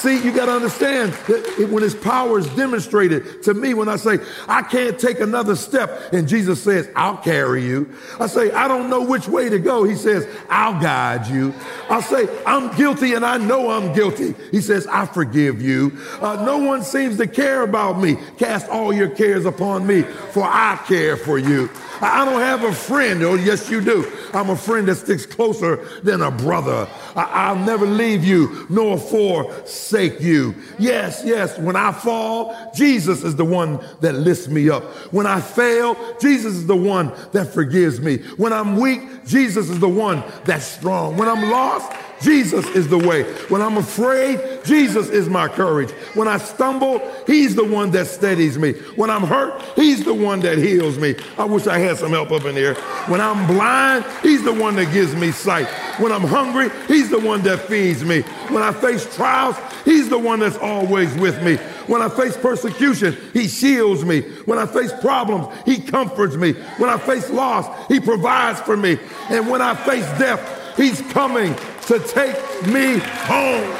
See, 0.00 0.18
you 0.24 0.32
got 0.32 0.46
to 0.46 0.52
understand 0.52 1.12
that 1.12 1.68
when 1.70 1.82
his 1.82 1.94
power 1.94 2.38
is 2.38 2.46
demonstrated 2.56 3.42
to 3.42 3.52
me, 3.52 3.74
when 3.74 3.86
I 3.86 3.96
say, 3.96 4.18
I 4.48 4.62
can't 4.62 4.98
take 4.98 5.20
another 5.20 5.54
step, 5.54 6.14
and 6.14 6.26
Jesus 6.26 6.62
says, 6.62 6.88
I'll 6.96 7.18
carry 7.18 7.66
you. 7.66 7.86
I 8.18 8.26
say, 8.26 8.50
I 8.50 8.66
don't 8.66 8.88
know 8.88 9.02
which 9.02 9.28
way 9.28 9.50
to 9.50 9.58
go. 9.58 9.84
He 9.84 9.96
says, 9.96 10.26
I'll 10.48 10.80
guide 10.80 11.26
you. 11.26 11.52
I 11.90 12.00
say, 12.00 12.30
I'm 12.46 12.74
guilty 12.78 13.12
and 13.12 13.26
I 13.26 13.36
know 13.36 13.70
I'm 13.70 13.92
guilty. 13.92 14.34
He 14.50 14.62
says, 14.62 14.86
I 14.86 15.04
forgive 15.04 15.60
you. 15.60 15.98
Uh, 16.22 16.46
no 16.46 16.56
one 16.56 16.82
seems 16.82 17.18
to 17.18 17.26
care 17.26 17.60
about 17.60 18.00
me. 18.00 18.16
Cast 18.38 18.70
all 18.70 18.94
your 18.94 19.10
cares 19.10 19.44
upon 19.44 19.86
me, 19.86 20.00
for 20.30 20.44
I 20.44 20.80
care 20.86 21.18
for 21.18 21.36
you. 21.36 21.68
I 22.00 22.24
don't 22.24 22.40
have 22.40 22.64
a 22.64 22.72
friend. 22.72 23.22
Oh, 23.22 23.34
yes, 23.34 23.70
you 23.70 23.80
do. 23.80 24.10
I'm 24.32 24.50
a 24.50 24.56
friend 24.56 24.88
that 24.88 24.96
sticks 24.96 25.26
closer 25.26 25.84
than 26.02 26.22
a 26.22 26.30
brother. 26.30 26.88
I- 27.16 27.52
will 27.52 27.60
never 27.60 27.86
leave 27.86 28.24
you 28.24 28.66
nor 28.68 28.98
forsake 28.98 30.20
you. 30.20 30.54
Yes, 30.78 31.22
yes. 31.24 31.58
When 31.58 31.76
I 31.76 31.92
fall, 31.92 32.72
Jesus 32.74 33.22
is 33.24 33.36
the 33.36 33.44
one 33.44 33.80
that 34.00 34.14
lifts 34.14 34.48
me 34.48 34.70
up. 34.70 34.84
When 35.12 35.26
I 35.26 35.40
fail, 35.40 35.96
Jesus 36.20 36.54
is 36.54 36.66
the 36.66 36.76
one 36.76 37.12
that 37.32 37.52
forgives 37.52 38.00
me. 38.00 38.18
When 38.36 38.52
I'm 38.52 38.78
weak, 38.78 39.26
Jesus 39.26 39.68
is 39.68 39.80
the 39.80 39.88
one 39.88 40.22
that's 40.44 40.64
strong. 40.66 41.16
When 41.16 41.28
I'm 41.28 41.50
lost, 41.50 41.92
Jesus 42.20 42.66
is 42.70 42.88
the 42.88 42.98
way. 42.98 43.22
When 43.48 43.62
I'm 43.62 43.78
afraid, 43.78 44.64
Jesus 44.64 45.08
is 45.08 45.28
my 45.28 45.48
courage. 45.48 45.90
When 46.14 46.28
I 46.28 46.38
stumble, 46.38 47.00
He's 47.26 47.54
the 47.54 47.64
one 47.64 47.90
that 47.92 48.06
steadies 48.06 48.58
me. 48.58 48.72
When 48.96 49.10
I'm 49.10 49.22
hurt, 49.22 49.62
He's 49.76 50.04
the 50.04 50.14
one 50.14 50.40
that 50.40 50.58
heals 50.58 50.98
me. 50.98 51.16
I 51.38 51.44
wish 51.44 51.66
I 51.66 51.78
had 51.78 51.96
some 51.98 52.10
help 52.10 52.30
up 52.30 52.44
in 52.44 52.54
here. 52.54 52.74
When 53.06 53.20
I'm 53.20 53.46
blind, 53.46 54.04
He's 54.22 54.42
the 54.42 54.52
one 54.52 54.76
that 54.76 54.92
gives 54.92 55.14
me 55.14 55.30
sight. 55.30 55.66
When 55.98 56.12
I'm 56.12 56.22
hungry, 56.24 56.70
He's 56.88 57.08
the 57.08 57.20
one 57.20 57.42
that 57.42 57.60
feeds 57.60 58.04
me. 58.04 58.20
When 58.48 58.62
I 58.62 58.72
face 58.72 59.14
trials, 59.14 59.56
He's 59.84 60.08
the 60.08 60.18
one 60.18 60.40
that's 60.40 60.58
always 60.58 61.14
with 61.14 61.42
me. 61.42 61.56
When 61.86 62.02
I 62.02 62.08
face 62.08 62.36
persecution, 62.36 63.16
He 63.32 63.48
shields 63.48 64.04
me. 64.04 64.20
When 64.44 64.58
I 64.58 64.66
face 64.66 64.92
problems, 65.00 65.48
He 65.64 65.80
comforts 65.80 66.36
me. 66.36 66.52
When 66.52 66.90
I 66.90 66.98
face 66.98 67.30
loss, 67.30 67.66
He 67.88 67.98
provides 67.98 68.60
for 68.60 68.76
me. 68.76 68.98
And 69.30 69.48
when 69.48 69.62
I 69.62 69.74
face 69.74 70.06
death, 70.18 70.76
He's 70.76 71.00
coming 71.12 71.54
to 71.90 71.98
take 71.98 72.36
me 72.68 72.98
home. 73.26 73.76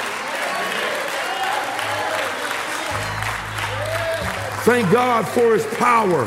Thank 4.65 4.91
God 4.91 5.29
for 5.29 5.55
his 5.55 5.65
power. 5.77 6.27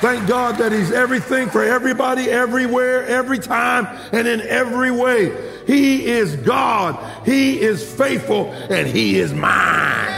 Thank 0.00 0.26
God 0.26 0.58
that 0.58 0.72
he's 0.72 0.90
everything 0.90 1.50
for 1.50 1.62
everybody, 1.62 2.24
everywhere, 2.24 3.06
every 3.06 3.38
time, 3.38 3.86
and 4.10 4.26
in 4.26 4.40
every 4.40 4.90
way. 4.90 5.32
He 5.68 6.04
is 6.04 6.34
God. 6.34 6.98
He 7.24 7.60
is 7.60 7.88
faithful, 7.94 8.50
and 8.52 8.88
he 8.88 9.20
is 9.20 9.32
mine. 9.32 10.08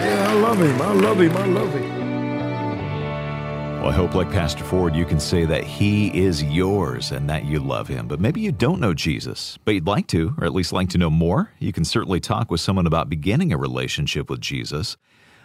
Yeah, 0.00 0.28
I 0.30 0.32
love 0.32 0.58
him. 0.62 0.80
I 0.80 0.92
love 0.92 1.20
him. 1.20 1.36
I 1.36 1.46
love 1.46 1.72
him. 1.74 1.95
Well, 3.86 3.94
I 3.94 3.98
hope, 3.98 4.16
like 4.16 4.32
Pastor 4.32 4.64
Ford, 4.64 4.96
you 4.96 5.04
can 5.04 5.20
say 5.20 5.44
that 5.44 5.62
He 5.62 6.08
is 6.18 6.42
yours 6.42 7.12
and 7.12 7.30
that 7.30 7.44
you 7.44 7.60
love 7.60 7.86
Him. 7.86 8.08
But 8.08 8.18
maybe 8.18 8.40
you 8.40 8.50
don't 8.50 8.80
know 8.80 8.92
Jesus, 8.92 9.60
but 9.64 9.74
you'd 9.74 9.86
like 9.86 10.08
to, 10.08 10.34
or 10.38 10.44
at 10.44 10.52
least 10.52 10.72
like 10.72 10.88
to 10.88 10.98
know 10.98 11.08
more. 11.08 11.52
You 11.60 11.72
can 11.72 11.84
certainly 11.84 12.18
talk 12.18 12.50
with 12.50 12.60
someone 12.60 12.88
about 12.88 13.08
beginning 13.08 13.52
a 13.52 13.56
relationship 13.56 14.28
with 14.28 14.40
Jesus. 14.40 14.96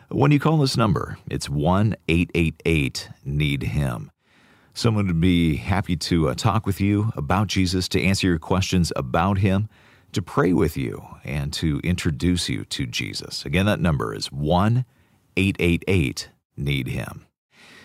When 0.09 0.31
you 0.31 0.39
call 0.39 0.57
this 0.57 0.75
number, 0.75 1.19
it's 1.29 1.51
1 1.51 1.95
888 2.07 3.09
Need 3.23 3.61
Him. 3.61 4.09
Someone 4.73 5.05
would 5.05 5.21
be 5.21 5.57
happy 5.57 5.95
to 5.97 6.29
uh, 6.29 6.33
talk 6.33 6.65
with 6.65 6.81
you 6.81 7.11
about 7.15 7.45
Jesus, 7.45 7.87
to 7.89 8.01
answer 8.01 8.25
your 8.25 8.39
questions 8.39 8.91
about 8.95 9.37
Him, 9.37 9.69
to 10.13 10.21
pray 10.23 10.51
with 10.51 10.75
you, 10.75 11.05
and 11.23 11.53
to 11.53 11.79
introduce 11.83 12.49
you 12.49 12.65
to 12.65 12.87
Jesus. 12.87 13.45
Again, 13.45 13.67
that 13.67 13.79
number 13.79 14.15
is 14.15 14.31
1 14.31 14.83
888 15.37 16.29
Need 16.57 16.87
Him. 16.87 17.27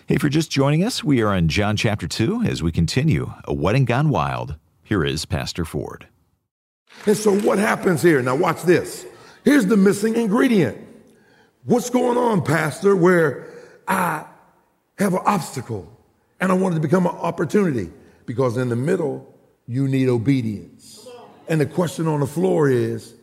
Hey, 0.07 0.15
for 0.15 0.29
just 0.29 0.49
joining 0.49 0.85
us, 0.85 1.03
we 1.03 1.21
are 1.21 1.35
in 1.35 1.49
John 1.49 1.75
chapter 1.75 2.07
2 2.07 2.43
as 2.43 2.63
we 2.63 2.71
continue 2.71 3.33
A 3.43 3.53
Wedding 3.53 3.83
Gone 3.83 4.07
Wild. 4.07 4.55
Here 4.81 5.03
is 5.03 5.25
Pastor 5.25 5.65
Ford. 5.65 6.07
And 7.05 7.17
so, 7.17 7.37
what 7.37 7.59
happens 7.59 8.03
here? 8.03 8.21
Now, 8.21 8.37
watch 8.37 8.61
this. 8.61 9.05
Here's 9.43 9.65
the 9.65 9.75
missing 9.75 10.15
ingredient. 10.15 10.77
What's 11.65 11.89
going 11.89 12.17
on, 12.17 12.41
Pastor, 12.41 12.95
where 12.95 13.49
I 13.85 14.23
have 14.97 15.13
an 15.13 15.23
obstacle 15.25 15.91
and 16.39 16.53
I 16.53 16.55
want 16.55 16.75
it 16.75 16.77
to 16.77 16.81
become 16.81 17.05
an 17.05 17.13
opportunity? 17.13 17.91
Because 18.25 18.55
in 18.55 18.69
the 18.69 18.77
middle, 18.77 19.37
you 19.67 19.89
need 19.89 20.07
obedience. 20.07 21.05
And 21.49 21.59
the 21.59 21.65
question 21.65 22.07
on 22.07 22.21
the 22.21 22.27
floor 22.27 22.69
is 22.69 23.13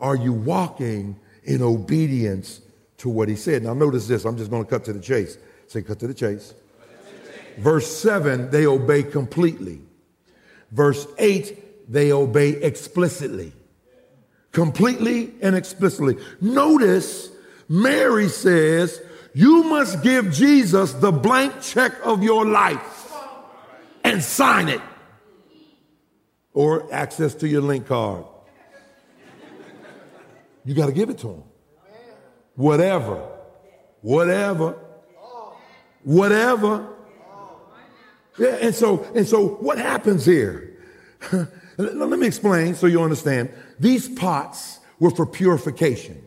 Are 0.00 0.16
you 0.16 0.32
walking 0.32 1.20
in 1.44 1.62
obedience 1.62 2.62
to 2.96 3.08
what 3.08 3.28
he 3.28 3.36
said? 3.36 3.62
Now, 3.62 3.74
notice 3.74 4.08
this. 4.08 4.24
I'm 4.24 4.36
just 4.36 4.50
going 4.50 4.64
to 4.64 4.68
cut 4.68 4.84
to 4.86 4.92
the 4.92 4.98
chase. 4.98 5.38
Say, 5.72 5.80
cut 5.80 5.98
to 6.00 6.06
the 6.06 6.12
chase. 6.12 6.52
Verse 7.56 7.86
7, 7.96 8.50
they 8.50 8.66
obey 8.66 9.02
completely. 9.02 9.80
Verse 10.70 11.06
8, 11.16 11.90
they 11.90 12.12
obey 12.12 12.50
explicitly. 12.50 13.54
Completely 14.52 15.32
and 15.40 15.56
explicitly. 15.56 16.18
Notice 16.42 17.30
Mary 17.70 18.28
says, 18.28 19.00
You 19.32 19.64
must 19.64 20.02
give 20.02 20.30
Jesus 20.30 20.92
the 20.92 21.10
blank 21.10 21.62
check 21.62 21.94
of 22.04 22.22
your 22.22 22.44
life 22.44 23.10
and 24.04 24.22
sign 24.22 24.68
it. 24.68 24.82
Or 26.52 26.92
access 26.92 27.34
to 27.36 27.48
your 27.48 27.62
link 27.62 27.86
card. 27.86 28.26
You 30.66 30.74
got 30.74 30.86
to 30.86 30.92
give 30.92 31.08
it 31.08 31.16
to 31.20 31.28
him. 31.28 31.42
Whatever. 32.56 33.26
Whatever 34.02 34.76
whatever. 36.04 36.88
Yeah, 38.38 38.58
and 38.60 38.74
so, 38.74 39.04
and 39.14 39.26
so 39.26 39.46
what 39.46 39.78
happens 39.78 40.24
here? 40.24 40.76
Let 41.76 42.18
me 42.18 42.26
explain 42.26 42.74
so 42.74 42.86
you 42.86 43.02
understand. 43.02 43.50
These 43.78 44.08
pots 44.08 44.80
were 44.98 45.10
for 45.10 45.26
purification. 45.26 46.26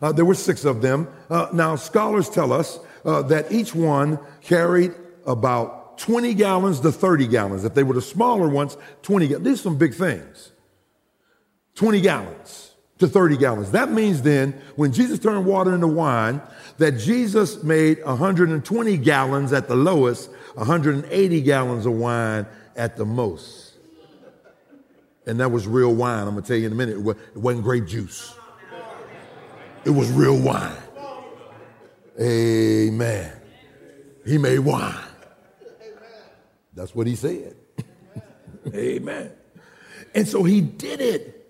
Uh, 0.00 0.12
there 0.12 0.24
were 0.24 0.34
six 0.34 0.64
of 0.64 0.82
them. 0.82 1.08
Uh, 1.30 1.48
now, 1.52 1.76
scholars 1.76 2.28
tell 2.28 2.52
us 2.52 2.78
uh, 3.04 3.22
that 3.22 3.50
each 3.50 3.74
one 3.74 4.18
carried 4.42 4.92
about 5.26 5.98
20 5.98 6.34
gallons 6.34 6.80
to 6.80 6.92
30 6.92 7.26
gallons. 7.28 7.64
If 7.64 7.74
they 7.74 7.82
were 7.82 7.94
the 7.94 8.02
smaller 8.02 8.48
ones, 8.48 8.76
20 9.02 9.28
gallons. 9.28 9.44
These 9.44 9.60
are 9.60 9.62
some 9.62 9.78
big 9.78 9.94
things. 9.94 10.52
20 11.76 12.00
gallons 12.00 12.73
to 12.98 13.08
30 13.08 13.36
gallons. 13.36 13.70
That 13.72 13.90
means 13.90 14.22
then, 14.22 14.52
when 14.76 14.92
Jesus 14.92 15.18
turned 15.18 15.46
water 15.46 15.74
into 15.74 15.88
wine, 15.88 16.40
that 16.78 16.92
Jesus 16.92 17.62
made 17.62 18.04
120 18.04 18.96
gallons 18.98 19.52
at 19.52 19.68
the 19.68 19.74
lowest, 19.74 20.30
180 20.54 21.40
gallons 21.42 21.86
of 21.86 21.92
wine 21.92 22.46
at 22.76 22.96
the 22.96 23.04
most. 23.04 23.74
And 25.26 25.40
that 25.40 25.50
was 25.50 25.66
real 25.66 25.94
wine. 25.94 26.26
I'm 26.26 26.34
going 26.34 26.42
to 26.42 26.48
tell 26.48 26.56
you 26.56 26.66
in 26.66 26.72
a 26.72 26.76
minute. 26.76 26.98
It 26.98 27.38
wasn't 27.38 27.64
grape 27.64 27.86
juice, 27.86 28.34
it 29.84 29.90
was 29.90 30.10
real 30.10 30.40
wine. 30.40 30.76
Amen. 32.20 33.32
He 34.24 34.38
made 34.38 34.60
wine. 34.60 34.94
That's 36.74 36.94
what 36.94 37.06
he 37.06 37.16
said. 37.16 37.56
Amen. 38.74 39.32
And 40.14 40.28
so 40.28 40.44
he 40.44 40.60
did 40.60 41.00
it 41.00 41.43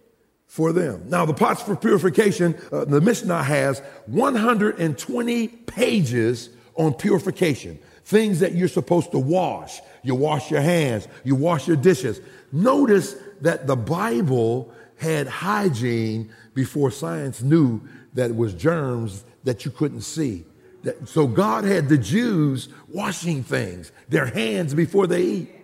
for 0.54 0.72
them. 0.72 1.02
Now, 1.08 1.26
the 1.26 1.34
pots 1.34 1.62
for 1.62 1.74
purification, 1.74 2.54
uh, 2.70 2.84
the 2.84 3.00
Mishnah 3.00 3.42
has 3.42 3.80
120 4.06 5.48
pages 5.48 6.48
on 6.76 6.94
purification, 6.94 7.76
things 8.04 8.38
that 8.38 8.54
you're 8.54 8.68
supposed 8.68 9.10
to 9.10 9.18
wash. 9.18 9.80
You 10.04 10.14
wash 10.14 10.52
your 10.52 10.60
hands, 10.60 11.08
you 11.24 11.34
wash 11.34 11.66
your 11.66 11.76
dishes. 11.76 12.20
Notice 12.52 13.16
that 13.40 13.66
the 13.66 13.74
Bible 13.74 14.72
had 14.96 15.26
hygiene 15.26 16.32
before 16.54 16.92
science 16.92 17.42
knew 17.42 17.80
that 18.12 18.30
it 18.30 18.36
was 18.36 18.54
germs 18.54 19.24
that 19.42 19.64
you 19.64 19.72
couldn't 19.72 20.02
see. 20.02 20.44
That, 20.84 21.08
so 21.08 21.26
God 21.26 21.64
had 21.64 21.88
the 21.88 21.98
Jews 21.98 22.68
washing 22.88 23.42
things, 23.42 23.90
their 24.08 24.26
hands 24.26 24.72
before 24.72 25.08
they 25.08 25.22
eat, 25.22 25.54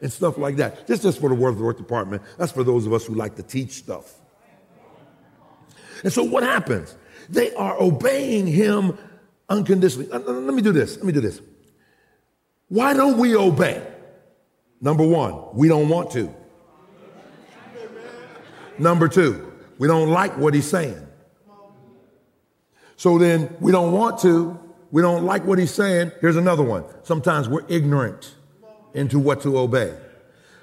and 0.00 0.10
stuff 0.10 0.38
like 0.38 0.56
that. 0.56 0.86
Just 0.86 1.02
just 1.02 1.20
for 1.20 1.28
the 1.28 1.34
Word 1.34 1.50
of 1.50 1.58
the 1.58 1.64
Work 1.64 1.76
Department. 1.76 2.22
That's 2.38 2.50
for 2.50 2.64
those 2.64 2.86
of 2.86 2.94
us 2.94 3.04
who 3.04 3.14
like 3.14 3.36
to 3.36 3.42
teach 3.42 3.72
stuff. 3.72 4.20
And 6.02 6.12
so 6.12 6.22
what 6.22 6.42
happens? 6.42 6.96
They 7.28 7.54
are 7.54 7.80
obeying 7.80 8.46
Him 8.46 8.98
unconditionally. 9.48 10.10
Uh, 10.10 10.18
uh, 10.18 10.32
let 10.32 10.54
me 10.54 10.62
do 10.62 10.72
this. 10.72 10.96
Let 10.96 11.06
me 11.06 11.12
do 11.12 11.20
this. 11.20 11.40
Why 12.68 12.94
don't 12.94 13.18
we 13.18 13.36
obey? 13.36 13.86
Number 14.80 15.06
one, 15.06 15.54
we 15.54 15.68
don't 15.68 15.88
want 15.88 16.10
to. 16.12 16.34
Number 18.78 19.06
two, 19.06 19.52
we 19.78 19.86
don't 19.86 20.10
like 20.10 20.36
what 20.38 20.54
he's 20.54 20.68
saying. 20.68 21.06
So 22.96 23.18
then 23.18 23.54
we 23.60 23.70
don't 23.72 23.92
want 23.92 24.20
to, 24.20 24.58
we 24.90 25.02
don't 25.02 25.24
like 25.24 25.44
what 25.44 25.58
he's 25.58 25.72
saying. 25.72 26.12
Here's 26.20 26.36
another 26.36 26.62
one. 26.62 26.84
Sometimes 27.02 27.48
we're 27.48 27.66
ignorant 27.68 28.34
into 28.94 29.18
what 29.18 29.42
to 29.42 29.58
obey. 29.58 29.94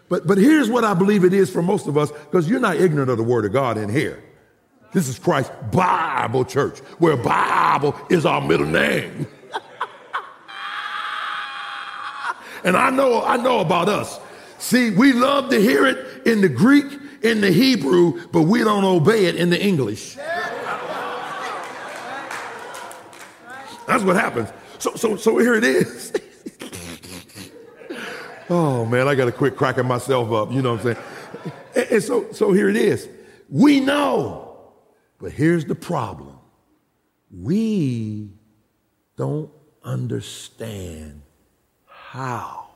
But, 0.09 0.25
but 0.25 0.37
here's 0.37 0.69
what 0.69 0.83
I 0.83 0.93
believe 0.95 1.23
it 1.23 1.33
is 1.33 1.49
for 1.49 1.61
most 1.61 1.87
of 1.87 1.97
us, 1.97 2.11
because 2.11 2.49
you're 2.49 2.59
not 2.59 2.77
ignorant 2.77 3.09
of 3.09 3.17
the 3.17 3.23
word 3.23 3.45
of 3.45 3.53
God 3.53 3.77
in 3.77 3.89
here. 3.89 4.23
This 4.91 5.07
is 5.07 5.19
Christ 5.19 5.51
Bible 5.71 6.45
Church, 6.45 6.79
where 6.97 7.15
Bible 7.15 7.95
is 8.09 8.25
our 8.25 8.41
middle 8.41 8.65
name. 8.65 9.27
and 12.63 12.75
I 12.75 12.89
know, 12.89 13.23
I 13.23 13.37
know 13.37 13.59
about 13.59 13.87
us. 13.87 14.19
See, 14.57 14.89
we 14.89 15.13
love 15.13 15.51
to 15.51 15.61
hear 15.61 15.85
it 15.85 16.25
in 16.25 16.41
the 16.41 16.49
Greek, 16.49 16.85
in 17.21 17.41
the 17.41 17.51
Hebrew, 17.51 18.27
but 18.31 18.43
we 18.43 18.59
don't 18.59 18.83
obey 18.83 19.25
it 19.25 19.35
in 19.35 19.51
the 19.51 19.61
English. 19.61 20.15
That's 23.85 24.03
what 24.03 24.15
happens. 24.15 24.49
So, 24.79 24.95
so, 24.95 25.15
so 25.15 25.37
here 25.37 25.55
it 25.55 25.63
is. 25.63 26.13
oh 28.49 28.85
man, 28.85 29.07
I 29.07 29.15
got 29.15 29.25
to 29.25 29.31
quit 29.31 29.55
cracking 29.55 29.87
myself 29.87 30.31
up. 30.31 30.51
You 30.51 30.61
know 30.61 30.75
what 30.75 30.85
I'm 30.85 30.93
saying? 30.93 31.05
And, 31.75 31.91
and 31.91 32.03
so, 32.03 32.31
so 32.31 32.53
here 32.53 32.69
it 32.69 32.75
is. 32.75 33.09
We 33.49 33.79
know, 33.79 34.48
but 35.19 35.31
here's 35.31 35.65
the 35.65 35.75
problem. 35.75 36.37
We 37.31 38.29
don't 39.17 39.51
understand 39.83 41.21
how. 41.85 42.69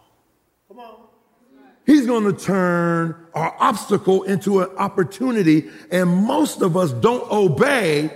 He's 1.86 2.06
going 2.06 2.24
to 2.24 2.34
turn 2.34 3.16
our 3.34 3.56
obstacle 3.60 4.24
into 4.24 4.62
an 4.62 4.70
opportunity, 4.78 5.70
and 5.92 6.10
most 6.10 6.62
of 6.62 6.78
us 6.78 6.92
don't 6.92 7.30
obey 7.30 8.16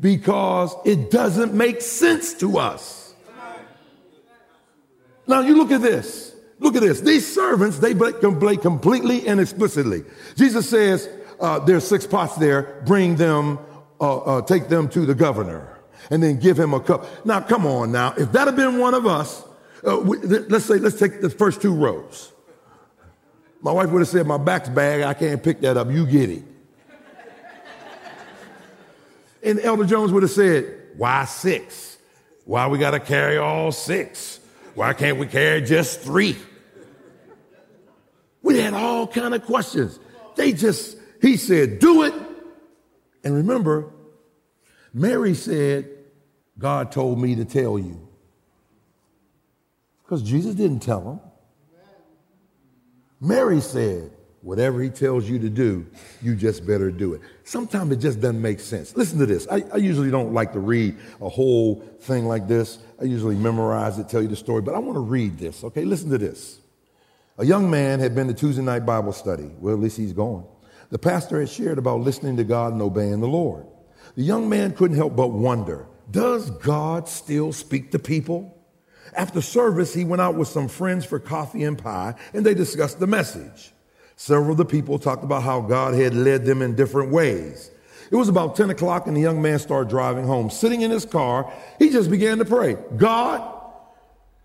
because 0.00 0.74
it 0.84 1.10
doesn't 1.10 1.52
make 1.52 1.80
sense 1.80 2.34
to 2.34 2.58
us. 2.58 3.14
Now 5.26 5.40
you 5.40 5.56
look 5.56 5.72
at 5.72 5.82
this. 5.82 6.34
Look 6.60 6.76
at 6.76 6.82
this. 6.82 7.00
These 7.00 7.32
servants, 7.32 7.78
they 7.78 7.94
play 7.94 8.56
completely 8.56 9.26
and 9.26 9.40
explicitly. 9.40 10.04
Jesus 10.36 10.68
says, 10.68 11.08
uh, 11.40 11.58
there's 11.60 11.86
six 11.86 12.06
pots 12.06 12.36
there, 12.36 12.82
bring 12.84 13.16
them, 13.16 13.58
uh, 14.00 14.18
uh, 14.18 14.42
take 14.42 14.68
them 14.68 14.88
to 14.90 15.06
the 15.06 15.14
governor, 15.14 15.78
and 16.10 16.22
then 16.22 16.38
give 16.38 16.58
him 16.58 16.74
a 16.74 16.80
cup. 16.80 17.26
Now, 17.26 17.40
come 17.40 17.66
on 17.66 17.92
now. 17.92 18.14
If 18.16 18.32
that 18.32 18.46
had 18.46 18.56
been 18.56 18.78
one 18.78 18.94
of 18.94 19.06
us, 19.06 19.44
uh, 19.86 19.98
we, 19.98 20.18
let's 20.18 20.64
say, 20.64 20.74
let's 20.74 20.98
take 20.98 21.20
the 21.20 21.30
first 21.30 21.62
two 21.62 21.74
rows. 21.74 22.32
My 23.60 23.72
wife 23.72 23.90
would 23.90 24.00
have 24.00 24.08
said, 24.08 24.26
my 24.26 24.38
back's 24.38 24.68
bag, 24.68 25.02
I 25.02 25.14
can't 25.14 25.42
pick 25.42 25.60
that 25.62 25.76
up, 25.76 25.90
you 25.90 26.06
get 26.06 26.30
it. 26.30 26.42
And 29.42 29.60
Elder 29.60 29.84
Jones 29.84 30.12
would 30.12 30.22
have 30.22 30.32
said, 30.32 30.74
Why 30.96 31.24
six? 31.24 31.98
Why 32.44 32.66
we 32.66 32.78
got 32.78 32.92
to 32.92 33.00
carry 33.00 33.36
all 33.38 33.72
six? 33.72 34.40
Why 34.74 34.92
can't 34.94 35.18
we 35.18 35.26
carry 35.26 35.60
just 35.62 36.00
three? 36.00 36.36
We 38.42 38.58
had 38.58 38.74
all 38.74 39.06
kind 39.06 39.34
of 39.34 39.44
questions. 39.44 39.98
They 40.36 40.52
just, 40.52 40.96
he 41.20 41.36
said, 41.36 41.78
do 41.80 42.04
it. 42.04 42.14
And 43.24 43.34
remember, 43.34 43.92
Mary 44.92 45.34
said, 45.34 45.88
God 46.58 46.90
told 46.90 47.20
me 47.20 47.34
to 47.36 47.44
tell 47.44 47.78
you. 47.78 48.08
Because 50.02 50.22
Jesus 50.22 50.54
didn't 50.54 50.80
tell 50.80 51.12
him. 51.12 51.20
Mary 53.20 53.60
said, 53.60 54.10
Whatever 54.40 54.80
he 54.80 54.88
tells 54.88 55.28
you 55.28 55.38
to 55.40 55.50
do, 55.50 55.84
you 56.22 56.36
just 56.36 56.64
better 56.64 56.92
do 56.92 57.12
it. 57.14 57.20
Sometimes 57.42 57.90
it 57.92 57.96
just 57.96 58.20
doesn't 58.20 58.40
make 58.40 58.60
sense. 58.60 58.96
Listen 58.96 59.18
to 59.18 59.26
this. 59.26 59.48
I, 59.50 59.64
I, 59.72 59.76
usually 59.78 60.12
don't 60.12 60.32
like 60.32 60.52
to 60.52 60.60
read 60.60 60.96
a 61.20 61.28
whole 61.28 61.80
thing 62.00 62.26
like 62.26 62.46
this. 62.46 62.78
I 63.00 63.04
usually 63.04 63.34
memorize 63.34 63.98
it, 63.98 64.08
tell 64.08 64.22
you 64.22 64.28
the 64.28 64.36
story, 64.36 64.62
but 64.62 64.74
I 64.74 64.78
want 64.78 64.94
to 64.94 65.00
read 65.00 65.38
this, 65.38 65.64
okay? 65.64 65.84
Listen 65.84 66.08
to 66.10 66.18
this. 66.18 66.60
A 67.36 67.44
young 67.44 67.68
man 67.68 67.98
had 67.98 68.14
been 68.14 68.28
to 68.28 68.34
Tuesday 68.34 68.62
night 68.62 68.86
Bible 68.86 69.12
study. 69.12 69.50
Well, 69.58 69.74
at 69.74 69.80
least 69.80 69.96
he's 69.96 70.12
going. 70.12 70.44
The 70.90 70.98
pastor 70.98 71.40
had 71.40 71.48
shared 71.48 71.78
about 71.78 72.00
listening 72.00 72.36
to 72.38 72.44
God 72.44 72.72
and 72.72 72.82
obeying 72.82 73.20
the 73.20 73.28
Lord. 73.28 73.66
The 74.14 74.22
young 74.22 74.48
man 74.48 74.72
couldn't 74.72 74.96
help 74.96 75.14
but 75.16 75.28
wonder 75.28 75.86
Does 76.10 76.50
God 76.50 77.08
still 77.08 77.52
speak 77.52 77.92
to 77.92 77.98
people? 77.98 78.54
After 79.14 79.40
service, 79.40 79.94
he 79.94 80.04
went 80.04 80.22
out 80.22 80.34
with 80.34 80.48
some 80.48 80.68
friends 80.68 81.04
for 81.04 81.18
coffee 81.18 81.64
and 81.64 81.78
pie, 81.78 82.14
and 82.34 82.44
they 82.44 82.54
discussed 82.54 83.00
the 83.00 83.06
message. 83.06 83.72
Several 84.16 84.52
of 84.52 84.56
the 84.56 84.64
people 84.64 84.98
talked 84.98 85.24
about 85.24 85.44
how 85.44 85.60
God 85.60 85.94
had 85.94 86.14
led 86.14 86.44
them 86.44 86.60
in 86.60 86.74
different 86.74 87.10
ways. 87.10 87.70
It 88.10 88.16
was 88.16 88.28
about 88.28 88.56
10 88.56 88.70
o'clock 88.70 89.06
and 89.06 89.16
the 89.16 89.20
young 89.20 89.40
man 89.42 89.58
started 89.58 89.90
driving 89.90 90.26
home. 90.26 90.50
Sitting 90.50 90.80
in 90.80 90.90
his 90.90 91.04
car, 91.04 91.52
he 91.78 91.90
just 91.90 92.10
began 92.10 92.38
to 92.38 92.44
pray 92.44 92.76
God, 92.96 93.56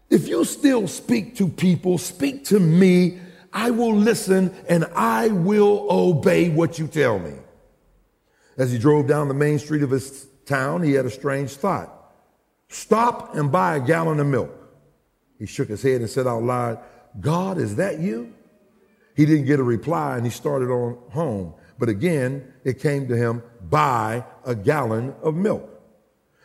if 0.10 0.27
you 0.27 0.45
still 0.45 0.88
speak 0.88 1.38
to 1.38 1.47
people, 1.47 1.97
speak 1.97 2.45
to 2.45 2.60
me. 2.60 3.19
I 3.54 3.70
will 3.70 3.96
listen 3.96 4.54
and 4.68 4.86
I 4.96 5.28
will 5.30 5.88
obey 5.89 6.50
what 6.50 6.80
you 6.80 6.88
tell 6.88 7.20
me. 7.20 7.34
As 8.58 8.72
he 8.72 8.80
drove 8.80 9.08
down 9.08 9.28
the 9.28 9.34
main 9.34 9.60
street 9.60 9.84
of 9.84 9.92
his 9.92 10.28
town, 10.46 10.84
he 10.84 10.94
had 10.94 11.06
a 11.06 11.12
strange 11.12 11.52
thought. 11.52 11.89
Stop 12.68 13.36
and 13.36 13.52
buy 13.52 13.76
a 13.76 13.80
gallon 13.80 14.20
of 14.20 14.28
milk. 14.28 14.52
He 15.38 15.46
shook 15.46 15.70
his 15.70 15.84
head 15.84 16.02
and 16.02 16.10
said 16.10 16.28
out 16.28 16.44
loud, 16.44 16.80
God, 17.20 17.58
is 17.58 17.76
that 17.76 18.00
you? 18.00 18.34
He 19.16 19.26
didn't 19.26 19.46
get 19.46 19.60
a 19.60 19.63
reply 19.63 20.18
and 20.18 20.26
he 20.26 20.32
started 20.32 20.70
on 20.70 20.98
home. 21.12 21.54
But 21.78 21.89
again, 21.89 22.52
it 22.63 22.80
came 22.80 23.08
to 23.08 23.16
him, 23.16 23.44
buy 23.70 24.26
a 24.46 24.56
gallon 24.56 25.13
of 25.22 25.36
milk. 25.36 25.70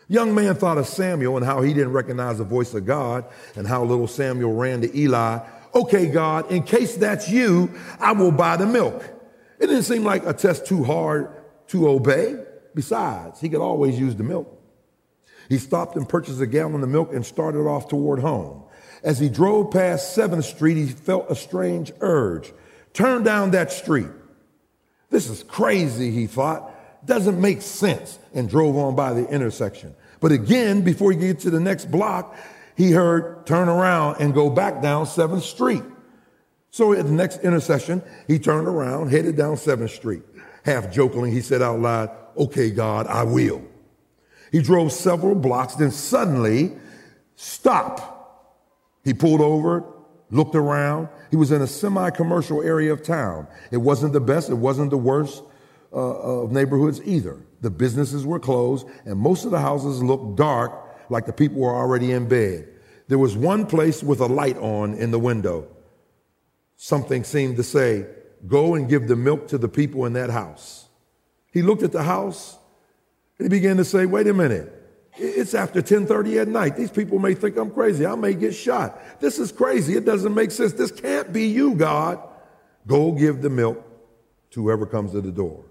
Young 0.09 0.35
man 0.35 0.55
thought 0.55 0.79
of 0.79 0.87
Samuel 0.87 1.37
and 1.37 1.45
how 1.45 1.61
he 1.61 1.75
didn't 1.75 1.93
recognize 1.93 2.39
the 2.39 2.45
voice 2.45 2.73
of 2.73 2.87
God 2.87 3.27
and 3.57 3.67
how 3.67 3.85
little 3.85 4.09
Samuel 4.09 4.55
ran 4.55 4.81
to 4.81 4.99
Eli. 4.99 5.39
Okay, 5.75 6.07
God, 6.07 6.51
in 6.51 6.63
case 6.63 6.97
that's 6.97 7.29
you, 7.29 7.71
I 8.01 8.13
will 8.13 8.33
buy 8.33 8.57
the 8.57 8.67
milk. 8.67 9.03
It 9.59 9.67
didn't 9.67 9.83
seem 9.83 10.05
like 10.05 10.25
a 10.27 10.33
test 10.33 10.67
too 10.67 10.85
hard 10.85 11.31
to 11.69 11.89
obey. 11.89 12.37
Besides, 12.75 13.41
he 13.41 13.49
could 13.49 13.61
always 13.61 13.99
use 13.99 14.15
the 14.15 14.23
milk. 14.23 14.55
He 15.49 15.59
stopped 15.59 15.97
and 15.97 16.09
purchased 16.09 16.41
a 16.41 16.47
gallon 16.47 16.83
of 16.83 16.89
milk 16.89 17.13
and 17.13 17.25
started 17.25 17.67
off 17.67 17.89
toward 17.89 18.21
home. 18.21 18.63
As 19.03 19.19
he 19.19 19.29
drove 19.29 19.71
past 19.71 20.17
7th 20.17 20.45
Street, 20.45 20.77
he 20.77 20.87
felt 20.87 21.31
a 21.31 21.35
strange 21.35 21.93
urge. 22.01 22.53
Turn 22.93 23.23
down 23.23 23.53
that 23.53 23.73
street. 23.73 24.09
This 25.11 25.29
is 25.29 25.43
crazy, 25.43 26.11
he 26.11 26.27
thought. 26.27 27.07
Doesn't 27.07 27.41
make 27.41 27.63
sense, 27.63 28.19
and 28.35 28.49
drove 28.49 28.77
on 28.77 28.95
by 28.95 29.15
the 29.15 29.27
intersection. 29.29 29.95
But 30.21 30.33
again, 30.33 30.83
before 30.83 31.13
he 31.13 31.19
gets 31.19 31.45
to 31.45 31.51
the 31.51 31.61
next 31.61 31.91
block, 31.91 32.37
he 32.79 32.93
heard 32.93 33.45
turn 33.45 33.69
around 33.69 34.21
and 34.21 34.33
go 34.33 34.49
back 34.49 34.81
down 34.81 35.05
7th 35.05 35.43
Street. 35.43 35.83
So 36.71 36.93
at 36.93 37.05
the 37.07 37.13
next 37.13 37.41
intersection, 37.41 38.05
he 38.29 38.39
turned 38.39 38.69
around, 38.69 39.11
headed 39.11 39.37
down 39.37 39.57
7th 39.57 39.91
Street. 39.91 40.23
Half 40.65 40.93
jokingly, 40.93 41.33
he 41.33 41.41
said 41.41 41.61
out 41.61 41.81
loud, 41.81 42.11
Okay, 42.37 42.71
God, 42.71 43.09
I 43.09 43.25
will. 43.25 43.65
He 44.53 44.63
drove 44.63 44.93
several 44.93 45.35
blocks, 45.35 45.75
then 45.75 45.91
suddenly, 45.91 46.73
stop. 47.35 48.55
He 49.03 49.13
pulled 49.13 49.41
over, 49.41 49.85
looked 50.31 50.55
around. 50.55 51.09
He 51.33 51.37
was 51.37 51.51
in 51.51 51.61
a 51.61 51.67
semi 51.67 52.11
commercial 52.11 52.63
area 52.63 52.93
of 52.93 53.03
town. 53.03 53.49
It 53.73 53.79
wasn't 53.79 54.13
the 54.13 54.21
best, 54.21 54.51
it 54.51 54.55
wasn't 54.55 54.91
the 54.91 54.99
worst 54.99 55.43
uh, 55.93 55.97
of 55.97 56.53
neighborhoods 56.53 57.01
either. 57.05 57.41
The 57.61 57.71
businesses 57.71 58.25
were 58.25 58.39
closed, 58.39 58.87
and 59.05 59.19
most 59.19 59.45
of 59.45 59.51
the 59.51 59.61
houses 59.61 60.01
looked 60.01 60.37
dark 60.37 60.88
like 61.11 61.27
the 61.27 61.33
people 61.33 61.61
were 61.61 61.75
already 61.75 62.13
in 62.13 62.29
bed. 62.29 62.69
There 63.09 63.19
was 63.19 63.37
one 63.37 63.67
place 63.67 64.03
with 64.03 64.21
a 64.21 64.27
light 64.27 64.57
on 64.59 64.95
in 64.95 65.11
the 65.11 65.19
window. 65.19 65.69
Something 66.77 67.25
seemed 67.25 67.57
to 67.57 67.63
say, 67.63 68.07
Go 68.47 68.75
and 68.75 68.89
give 68.89 69.09
the 69.09 69.17
milk 69.17 69.49
to 69.49 69.59
the 69.59 69.69
people 69.69 70.07
in 70.07 70.13
that 70.13 70.31
house. 70.31 70.89
He 71.53 71.63
looked 71.63 71.83
at 71.83 71.91
the 71.91 72.05
house 72.05 72.57
and 73.39 73.47
he 73.47 73.59
began 73.59 73.79
to 73.79 73.85
say, 73.85 74.07
Wait 74.07 74.27
a 74.27 74.35
minute. 74.35 74.75
It's 75.21 75.55
after 75.55 75.83
10:30 75.83 76.43
at 76.43 76.49
night. 76.49 76.77
These 76.77 76.93
people 76.93 77.19
may 77.19 77.35
think 77.35 77.57
I'm 77.57 77.71
crazy. 77.71 78.07
I 78.07 78.15
may 78.15 78.35
get 78.35 78.55
shot. 78.55 79.21
This 79.21 79.41
is 79.41 79.51
crazy. 79.51 79.97
It 79.97 80.05
doesn't 80.05 80.33
make 80.33 80.53
sense. 80.53 80.75
This 80.75 80.93
can't 80.93 81.33
be 81.33 81.47
you, 81.47 81.75
God. 81.75 82.21
Go 82.87 83.13
give 83.13 83.43
the 83.43 83.51
milk 83.51 83.85
to 84.51 84.63
whoever 84.63 84.87
comes 84.87 85.13
to 85.13 85.21
the 85.21 85.33
door. 85.33 85.65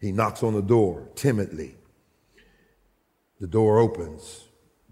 He 0.00 0.10
knocks 0.10 0.42
on 0.42 0.54
the 0.54 0.62
door 0.62 1.08
timidly. 1.14 1.76
The 3.40 3.46
door 3.46 3.78
opens. 3.78 4.48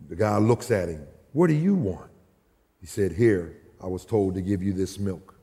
The 0.08 0.16
guy 0.16 0.38
looks 0.38 0.70
at 0.70 0.88
him. 0.88 1.06
What 1.32 1.48
do 1.48 1.54
you 1.54 1.74
want? 1.74 2.10
He 2.80 2.86
said, 2.86 3.12
Here, 3.12 3.56
I 3.82 3.86
was 3.86 4.04
told 4.04 4.34
to 4.34 4.40
give 4.40 4.62
you 4.62 4.72
this 4.72 4.98
milk. 4.98 5.34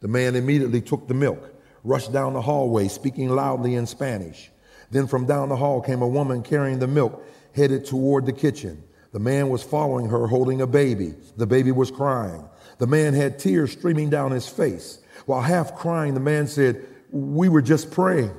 The 0.00 0.08
man 0.08 0.36
immediately 0.36 0.80
took 0.80 1.08
the 1.08 1.14
milk, 1.14 1.54
rushed 1.82 2.12
down 2.12 2.34
the 2.34 2.42
hallway, 2.42 2.88
speaking 2.88 3.30
loudly 3.30 3.74
in 3.74 3.86
Spanish. 3.86 4.50
Then 4.90 5.06
from 5.06 5.26
down 5.26 5.48
the 5.48 5.56
hall 5.56 5.80
came 5.80 6.02
a 6.02 6.08
woman 6.08 6.42
carrying 6.42 6.78
the 6.78 6.86
milk 6.86 7.22
headed 7.54 7.84
toward 7.84 8.26
the 8.26 8.32
kitchen. 8.32 8.82
The 9.12 9.18
man 9.18 9.48
was 9.48 9.62
following 9.62 10.08
her 10.08 10.26
holding 10.26 10.60
a 10.60 10.66
baby. 10.66 11.14
The 11.36 11.46
baby 11.46 11.72
was 11.72 11.90
crying. 11.90 12.48
The 12.78 12.86
man 12.86 13.14
had 13.14 13.38
tears 13.38 13.72
streaming 13.72 14.10
down 14.10 14.30
his 14.30 14.48
face. 14.48 15.00
While 15.26 15.40
half 15.40 15.74
crying, 15.74 16.14
the 16.14 16.20
man 16.20 16.46
said, 16.46 16.86
We 17.10 17.48
were 17.48 17.62
just 17.62 17.90
praying. 17.90 18.34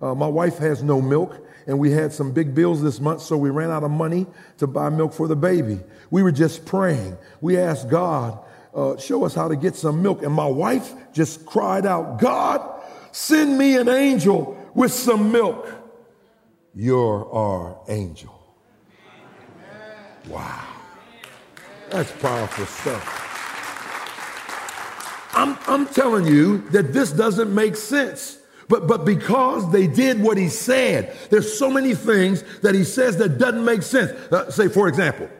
Uh, 0.00 0.14
my 0.14 0.26
wife 0.26 0.58
has 0.58 0.82
no 0.82 1.00
milk, 1.00 1.43
and 1.66 1.78
we 1.78 1.90
had 1.90 2.12
some 2.12 2.32
big 2.32 2.54
bills 2.54 2.82
this 2.82 3.00
month, 3.00 3.22
so 3.22 3.36
we 3.36 3.50
ran 3.50 3.70
out 3.70 3.84
of 3.84 3.90
money 3.90 4.26
to 4.58 4.66
buy 4.66 4.90
milk 4.90 5.12
for 5.12 5.28
the 5.28 5.36
baby. 5.36 5.80
We 6.10 6.22
were 6.22 6.32
just 6.32 6.66
praying. 6.66 7.16
We 7.40 7.58
asked 7.58 7.88
God, 7.88 8.38
uh, 8.74 8.96
Show 8.96 9.24
us 9.24 9.34
how 9.34 9.48
to 9.48 9.56
get 9.56 9.76
some 9.76 10.02
milk. 10.02 10.22
And 10.22 10.32
my 10.32 10.46
wife 10.46 10.92
just 11.12 11.46
cried 11.46 11.86
out, 11.86 12.20
God, 12.20 12.82
send 13.12 13.56
me 13.56 13.76
an 13.76 13.88
angel 13.88 14.58
with 14.74 14.92
some 14.92 15.32
milk. 15.32 15.68
You're 16.74 17.32
our 17.32 17.78
angel. 17.88 18.34
Wow. 20.28 20.66
That's 21.90 22.10
powerful 22.12 22.66
stuff. 22.66 23.20
I'm, 25.34 25.58
I'm 25.66 25.86
telling 25.86 26.26
you 26.26 26.58
that 26.70 26.92
this 26.92 27.12
doesn't 27.12 27.54
make 27.54 27.76
sense. 27.76 28.38
But, 28.74 28.88
but 28.88 29.04
because 29.04 29.70
they 29.70 29.86
did 29.86 30.20
what 30.20 30.36
he 30.36 30.48
said, 30.48 31.16
there's 31.30 31.56
so 31.56 31.70
many 31.70 31.94
things 31.94 32.42
that 32.62 32.74
he 32.74 32.82
says 32.82 33.18
that 33.18 33.38
doesn't 33.38 33.64
make 33.64 33.82
sense. 33.82 34.10
Uh, 34.32 34.50
say, 34.50 34.66
for 34.66 34.88
example, 34.88 35.30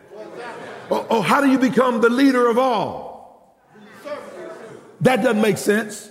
oh, 0.89 1.05
oh, 1.11 1.21
how 1.21 1.41
do 1.41 1.51
you 1.51 1.59
become 1.59 2.01
the 2.01 2.11
leader 2.11 2.49
of 2.49 2.59
all? 2.59 3.59
That 5.01 5.17
doesn't 5.17 5.43
make 5.43 5.59
sense. 5.59 6.09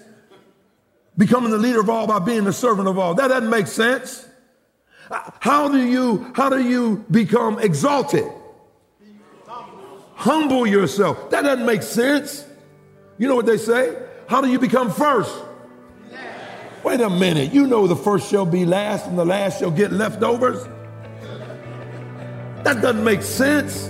Becoming 1.17 1.51
the 1.51 1.57
leader 1.57 1.79
of 1.79 1.89
all 1.89 2.07
by 2.07 2.19
being 2.19 2.43
the 2.43 2.51
servant 2.51 2.89
of 2.89 2.99
all. 2.99 3.13
That 3.13 3.29
doesn't 3.29 3.49
make 3.49 3.67
sense. 3.67 4.27
How 5.39 5.69
do 5.69 5.81
you, 5.81 6.29
how 6.35 6.49
do 6.49 6.61
you 6.61 7.05
become 7.09 7.57
exalted? 7.59 8.29
Humble 10.15 10.67
yourself. 10.67 11.29
That 11.29 11.43
doesn't 11.43 11.65
make 11.65 11.83
sense. 11.83 12.45
You 13.17 13.29
know 13.29 13.35
what 13.35 13.45
they 13.45 13.55
say? 13.57 13.97
How 14.27 14.41
do 14.41 14.49
you 14.49 14.59
become 14.59 14.91
first? 14.91 15.33
Wait 16.83 16.99
a 16.99 17.09
minute. 17.09 17.53
You 17.53 17.65
know 17.65 17.87
the 17.87 17.95
first 17.95 18.29
shall 18.29 18.45
be 18.45 18.65
last 18.65 19.07
and 19.07 19.17
the 19.17 19.25
last 19.25 19.59
shall 19.59 19.71
get 19.71 19.91
leftovers? 19.91 20.63
That 22.63 22.81
doesn't 22.81 23.03
make 23.03 23.21
sense. 23.21 23.89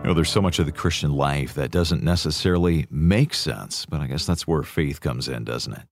You 0.00 0.06
know, 0.06 0.14
there's 0.14 0.30
so 0.30 0.40
much 0.40 0.58
of 0.58 0.66
the 0.66 0.72
Christian 0.72 1.12
life 1.12 1.54
that 1.54 1.70
doesn't 1.70 2.02
necessarily 2.02 2.86
make 2.90 3.34
sense, 3.34 3.86
but 3.86 4.00
I 4.00 4.06
guess 4.06 4.26
that's 4.26 4.46
where 4.46 4.62
faith 4.62 5.00
comes 5.00 5.28
in, 5.28 5.44
doesn't 5.44 5.74
it? 5.74 5.82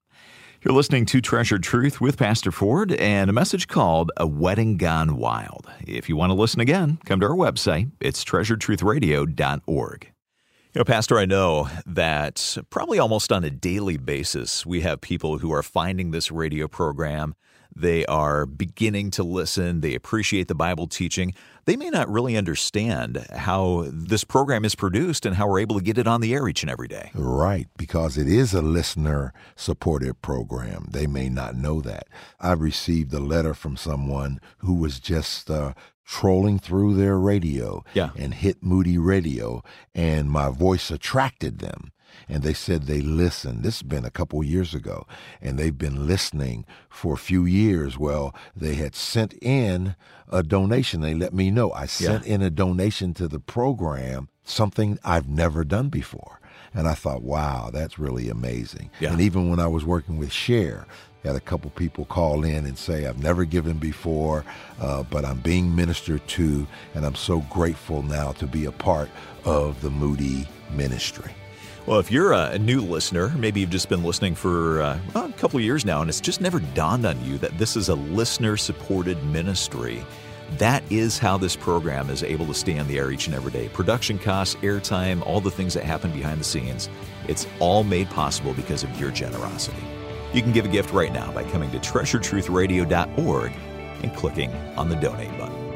You're 0.62 0.74
listening 0.74 1.06
to 1.06 1.20
Treasured 1.20 1.62
Truth 1.62 2.00
with 2.00 2.16
Pastor 2.16 2.50
Ford 2.50 2.90
and 2.92 3.30
a 3.30 3.32
message 3.32 3.68
called 3.68 4.10
A 4.16 4.26
Wedding 4.26 4.76
Gone 4.76 5.16
Wild. 5.16 5.68
If 5.86 6.08
you 6.08 6.16
want 6.16 6.30
to 6.30 6.34
listen 6.34 6.60
again, 6.60 6.98
come 7.04 7.20
to 7.20 7.26
our 7.26 7.36
website. 7.36 7.92
It's 8.00 8.24
treasuredtruthradio.org. 8.24 10.12
You 10.74 10.80
know, 10.80 10.84
Pastor, 10.84 11.18
I 11.18 11.24
know 11.24 11.68
that 11.86 12.58
probably 12.68 12.98
almost 12.98 13.32
on 13.32 13.42
a 13.42 13.50
daily 13.50 13.96
basis, 13.96 14.66
we 14.66 14.82
have 14.82 15.00
people 15.00 15.38
who 15.38 15.50
are 15.50 15.62
finding 15.62 16.10
this 16.10 16.30
radio 16.30 16.68
program 16.68 17.34
they 17.74 18.04
are 18.06 18.44
beginning 18.44 19.10
to 19.12 19.22
listen. 19.22 19.80
They 19.82 19.94
appreciate 19.94 20.48
the 20.48 20.54
Bible 20.54 20.88
teaching. 20.88 21.34
They 21.64 21.76
may 21.76 21.90
not 21.90 22.08
really 22.08 22.36
understand 22.36 23.24
how 23.32 23.86
this 23.92 24.24
program 24.24 24.64
is 24.64 24.74
produced 24.74 25.24
and 25.24 25.36
how 25.36 25.48
we're 25.48 25.60
able 25.60 25.76
to 25.78 25.84
get 25.84 25.98
it 25.98 26.08
on 26.08 26.20
the 26.20 26.34
air 26.34 26.48
each 26.48 26.62
and 26.62 26.70
every 26.70 26.88
day. 26.88 27.10
Right, 27.14 27.68
because 27.76 28.18
it 28.18 28.26
is 28.26 28.52
a 28.52 28.62
listener 28.62 29.32
supported 29.54 30.20
program. 30.22 30.88
They 30.90 31.06
may 31.06 31.28
not 31.28 31.54
know 31.54 31.80
that. 31.82 32.08
I 32.40 32.52
received 32.52 33.12
a 33.12 33.20
letter 33.20 33.54
from 33.54 33.76
someone 33.76 34.40
who 34.58 34.74
was 34.74 34.98
just 34.98 35.50
uh, 35.50 35.74
trolling 36.08 36.58
through 36.58 36.94
their 36.94 37.18
radio 37.18 37.84
yeah. 37.92 38.10
and 38.16 38.32
hit 38.34 38.62
Moody 38.62 38.96
Radio, 38.96 39.62
and 39.94 40.30
my 40.30 40.48
voice 40.50 40.90
attracted 40.90 41.58
them 41.58 41.92
and 42.28 42.42
they 42.42 42.52
said 42.52 42.82
they 42.82 43.00
listened. 43.00 43.62
This 43.62 43.78
has 43.80 43.82
been 43.82 44.04
a 44.04 44.10
couple 44.10 44.42
years 44.42 44.74
ago, 44.74 45.06
and 45.40 45.58
they've 45.58 45.76
been 45.76 46.06
listening 46.06 46.66
for 46.88 47.14
a 47.14 47.18
few 47.18 47.44
years. 47.44 47.98
Well, 47.98 48.34
they 48.54 48.74
had 48.74 48.94
sent 48.94 49.34
in 49.42 49.96
a 50.30 50.42
donation. 50.42 51.00
They 51.00 51.14
let 51.14 51.32
me 51.32 51.50
know. 51.50 51.72
I 51.72 51.86
sent 51.86 52.26
yeah. 52.26 52.34
in 52.34 52.42
a 52.42 52.50
donation 52.50 53.14
to 53.14 53.28
the 53.28 53.40
program, 53.40 54.28
something 54.44 54.98
I've 55.04 55.28
never 55.28 55.64
done 55.64 55.88
before. 55.88 56.40
And 56.74 56.86
I 56.86 56.94
thought, 56.94 57.22
wow, 57.22 57.70
that's 57.72 57.98
really 57.98 58.28
amazing. 58.28 58.90
Yeah. 59.00 59.12
And 59.12 59.20
even 59.20 59.48
when 59.48 59.58
I 59.58 59.68
was 59.68 59.84
working 59.84 60.18
with 60.18 60.32
Share, 60.32 60.86
had 61.24 61.36
a 61.36 61.40
couple 61.40 61.70
people 61.70 62.04
call 62.04 62.44
in 62.44 62.64
and 62.66 62.78
say, 62.78 63.06
I've 63.06 63.22
never 63.22 63.44
given 63.44 63.78
before, 63.78 64.44
uh, 64.80 65.02
but 65.02 65.24
I'm 65.24 65.40
being 65.40 65.74
ministered 65.74 66.26
to, 66.28 66.66
and 66.94 67.04
I'm 67.04 67.14
so 67.14 67.40
grateful 67.50 68.02
now 68.02 68.32
to 68.32 68.46
be 68.46 68.66
a 68.66 68.72
part 68.72 69.10
of 69.44 69.80
the 69.82 69.90
Moody 69.90 70.46
ministry. 70.72 71.30
Well, 71.86 72.00
if 72.00 72.12
you're 72.12 72.34
a 72.34 72.58
new 72.58 72.82
listener, 72.82 73.30
maybe 73.30 73.60
you've 73.60 73.70
just 73.70 73.88
been 73.88 74.04
listening 74.04 74.34
for 74.34 74.82
uh, 74.82 74.98
a 75.14 75.32
couple 75.32 75.58
of 75.58 75.64
years 75.64 75.86
now, 75.86 76.02
and 76.02 76.10
it's 76.10 76.20
just 76.20 76.40
never 76.40 76.60
dawned 76.60 77.06
on 77.06 77.22
you 77.24 77.38
that 77.38 77.56
this 77.56 77.76
is 77.76 77.88
a 77.88 77.94
listener 77.94 78.58
supported 78.58 79.22
ministry. 79.24 80.04
That 80.58 80.82
is 80.90 81.18
how 81.18 81.38
this 81.38 81.56
program 81.56 82.10
is 82.10 82.22
able 82.22 82.46
to 82.46 82.54
stay 82.54 82.78
on 82.78 82.88
the 82.88 82.98
air 82.98 83.10
each 83.10 83.26
and 83.26 83.34
every 83.34 83.52
day. 83.52 83.68
Production 83.68 84.18
costs, 84.18 84.54
airtime, 84.56 85.26
all 85.26 85.40
the 85.40 85.50
things 85.50 85.74
that 85.74 85.84
happen 85.84 86.10
behind 86.12 86.40
the 86.40 86.44
scenes. 86.44 86.88
It's 87.26 87.46
all 87.58 87.84
made 87.84 88.08
possible 88.10 88.52
because 88.52 88.82
of 88.82 89.00
your 89.00 89.10
generosity. 89.10 89.82
You 90.32 90.42
can 90.42 90.52
give 90.52 90.64
a 90.64 90.68
gift 90.68 90.92
right 90.92 91.12
now 91.12 91.32
by 91.32 91.44
coming 91.44 91.70
to 91.70 91.78
treasuredtruthradio.org 91.78 93.52
and 94.02 94.14
clicking 94.14 94.54
on 94.76 94.88
the 94.88 94.96
donate 94.96 95.36
button. 95.38 95.68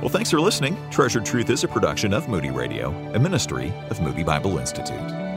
Well, 0.00 0.08
thanks 0.08 0.30
for 0.30 0.40
listening. 0.40 0.76
Treasured 0.90 1.26
Truth 1.26 1.50
is 1.50 1.64
a 1.64 1.68
production 1.68 2.14
of 2.14 2.28
Moody 2.28 2.50
Radio, 2.50 2.90
a 3.14 3.18
ministry 3.18 3.72
of 3.90 4.00
Moody 4.00 4.22
Bible 4.22 4.58
Institute. 4.58 5.27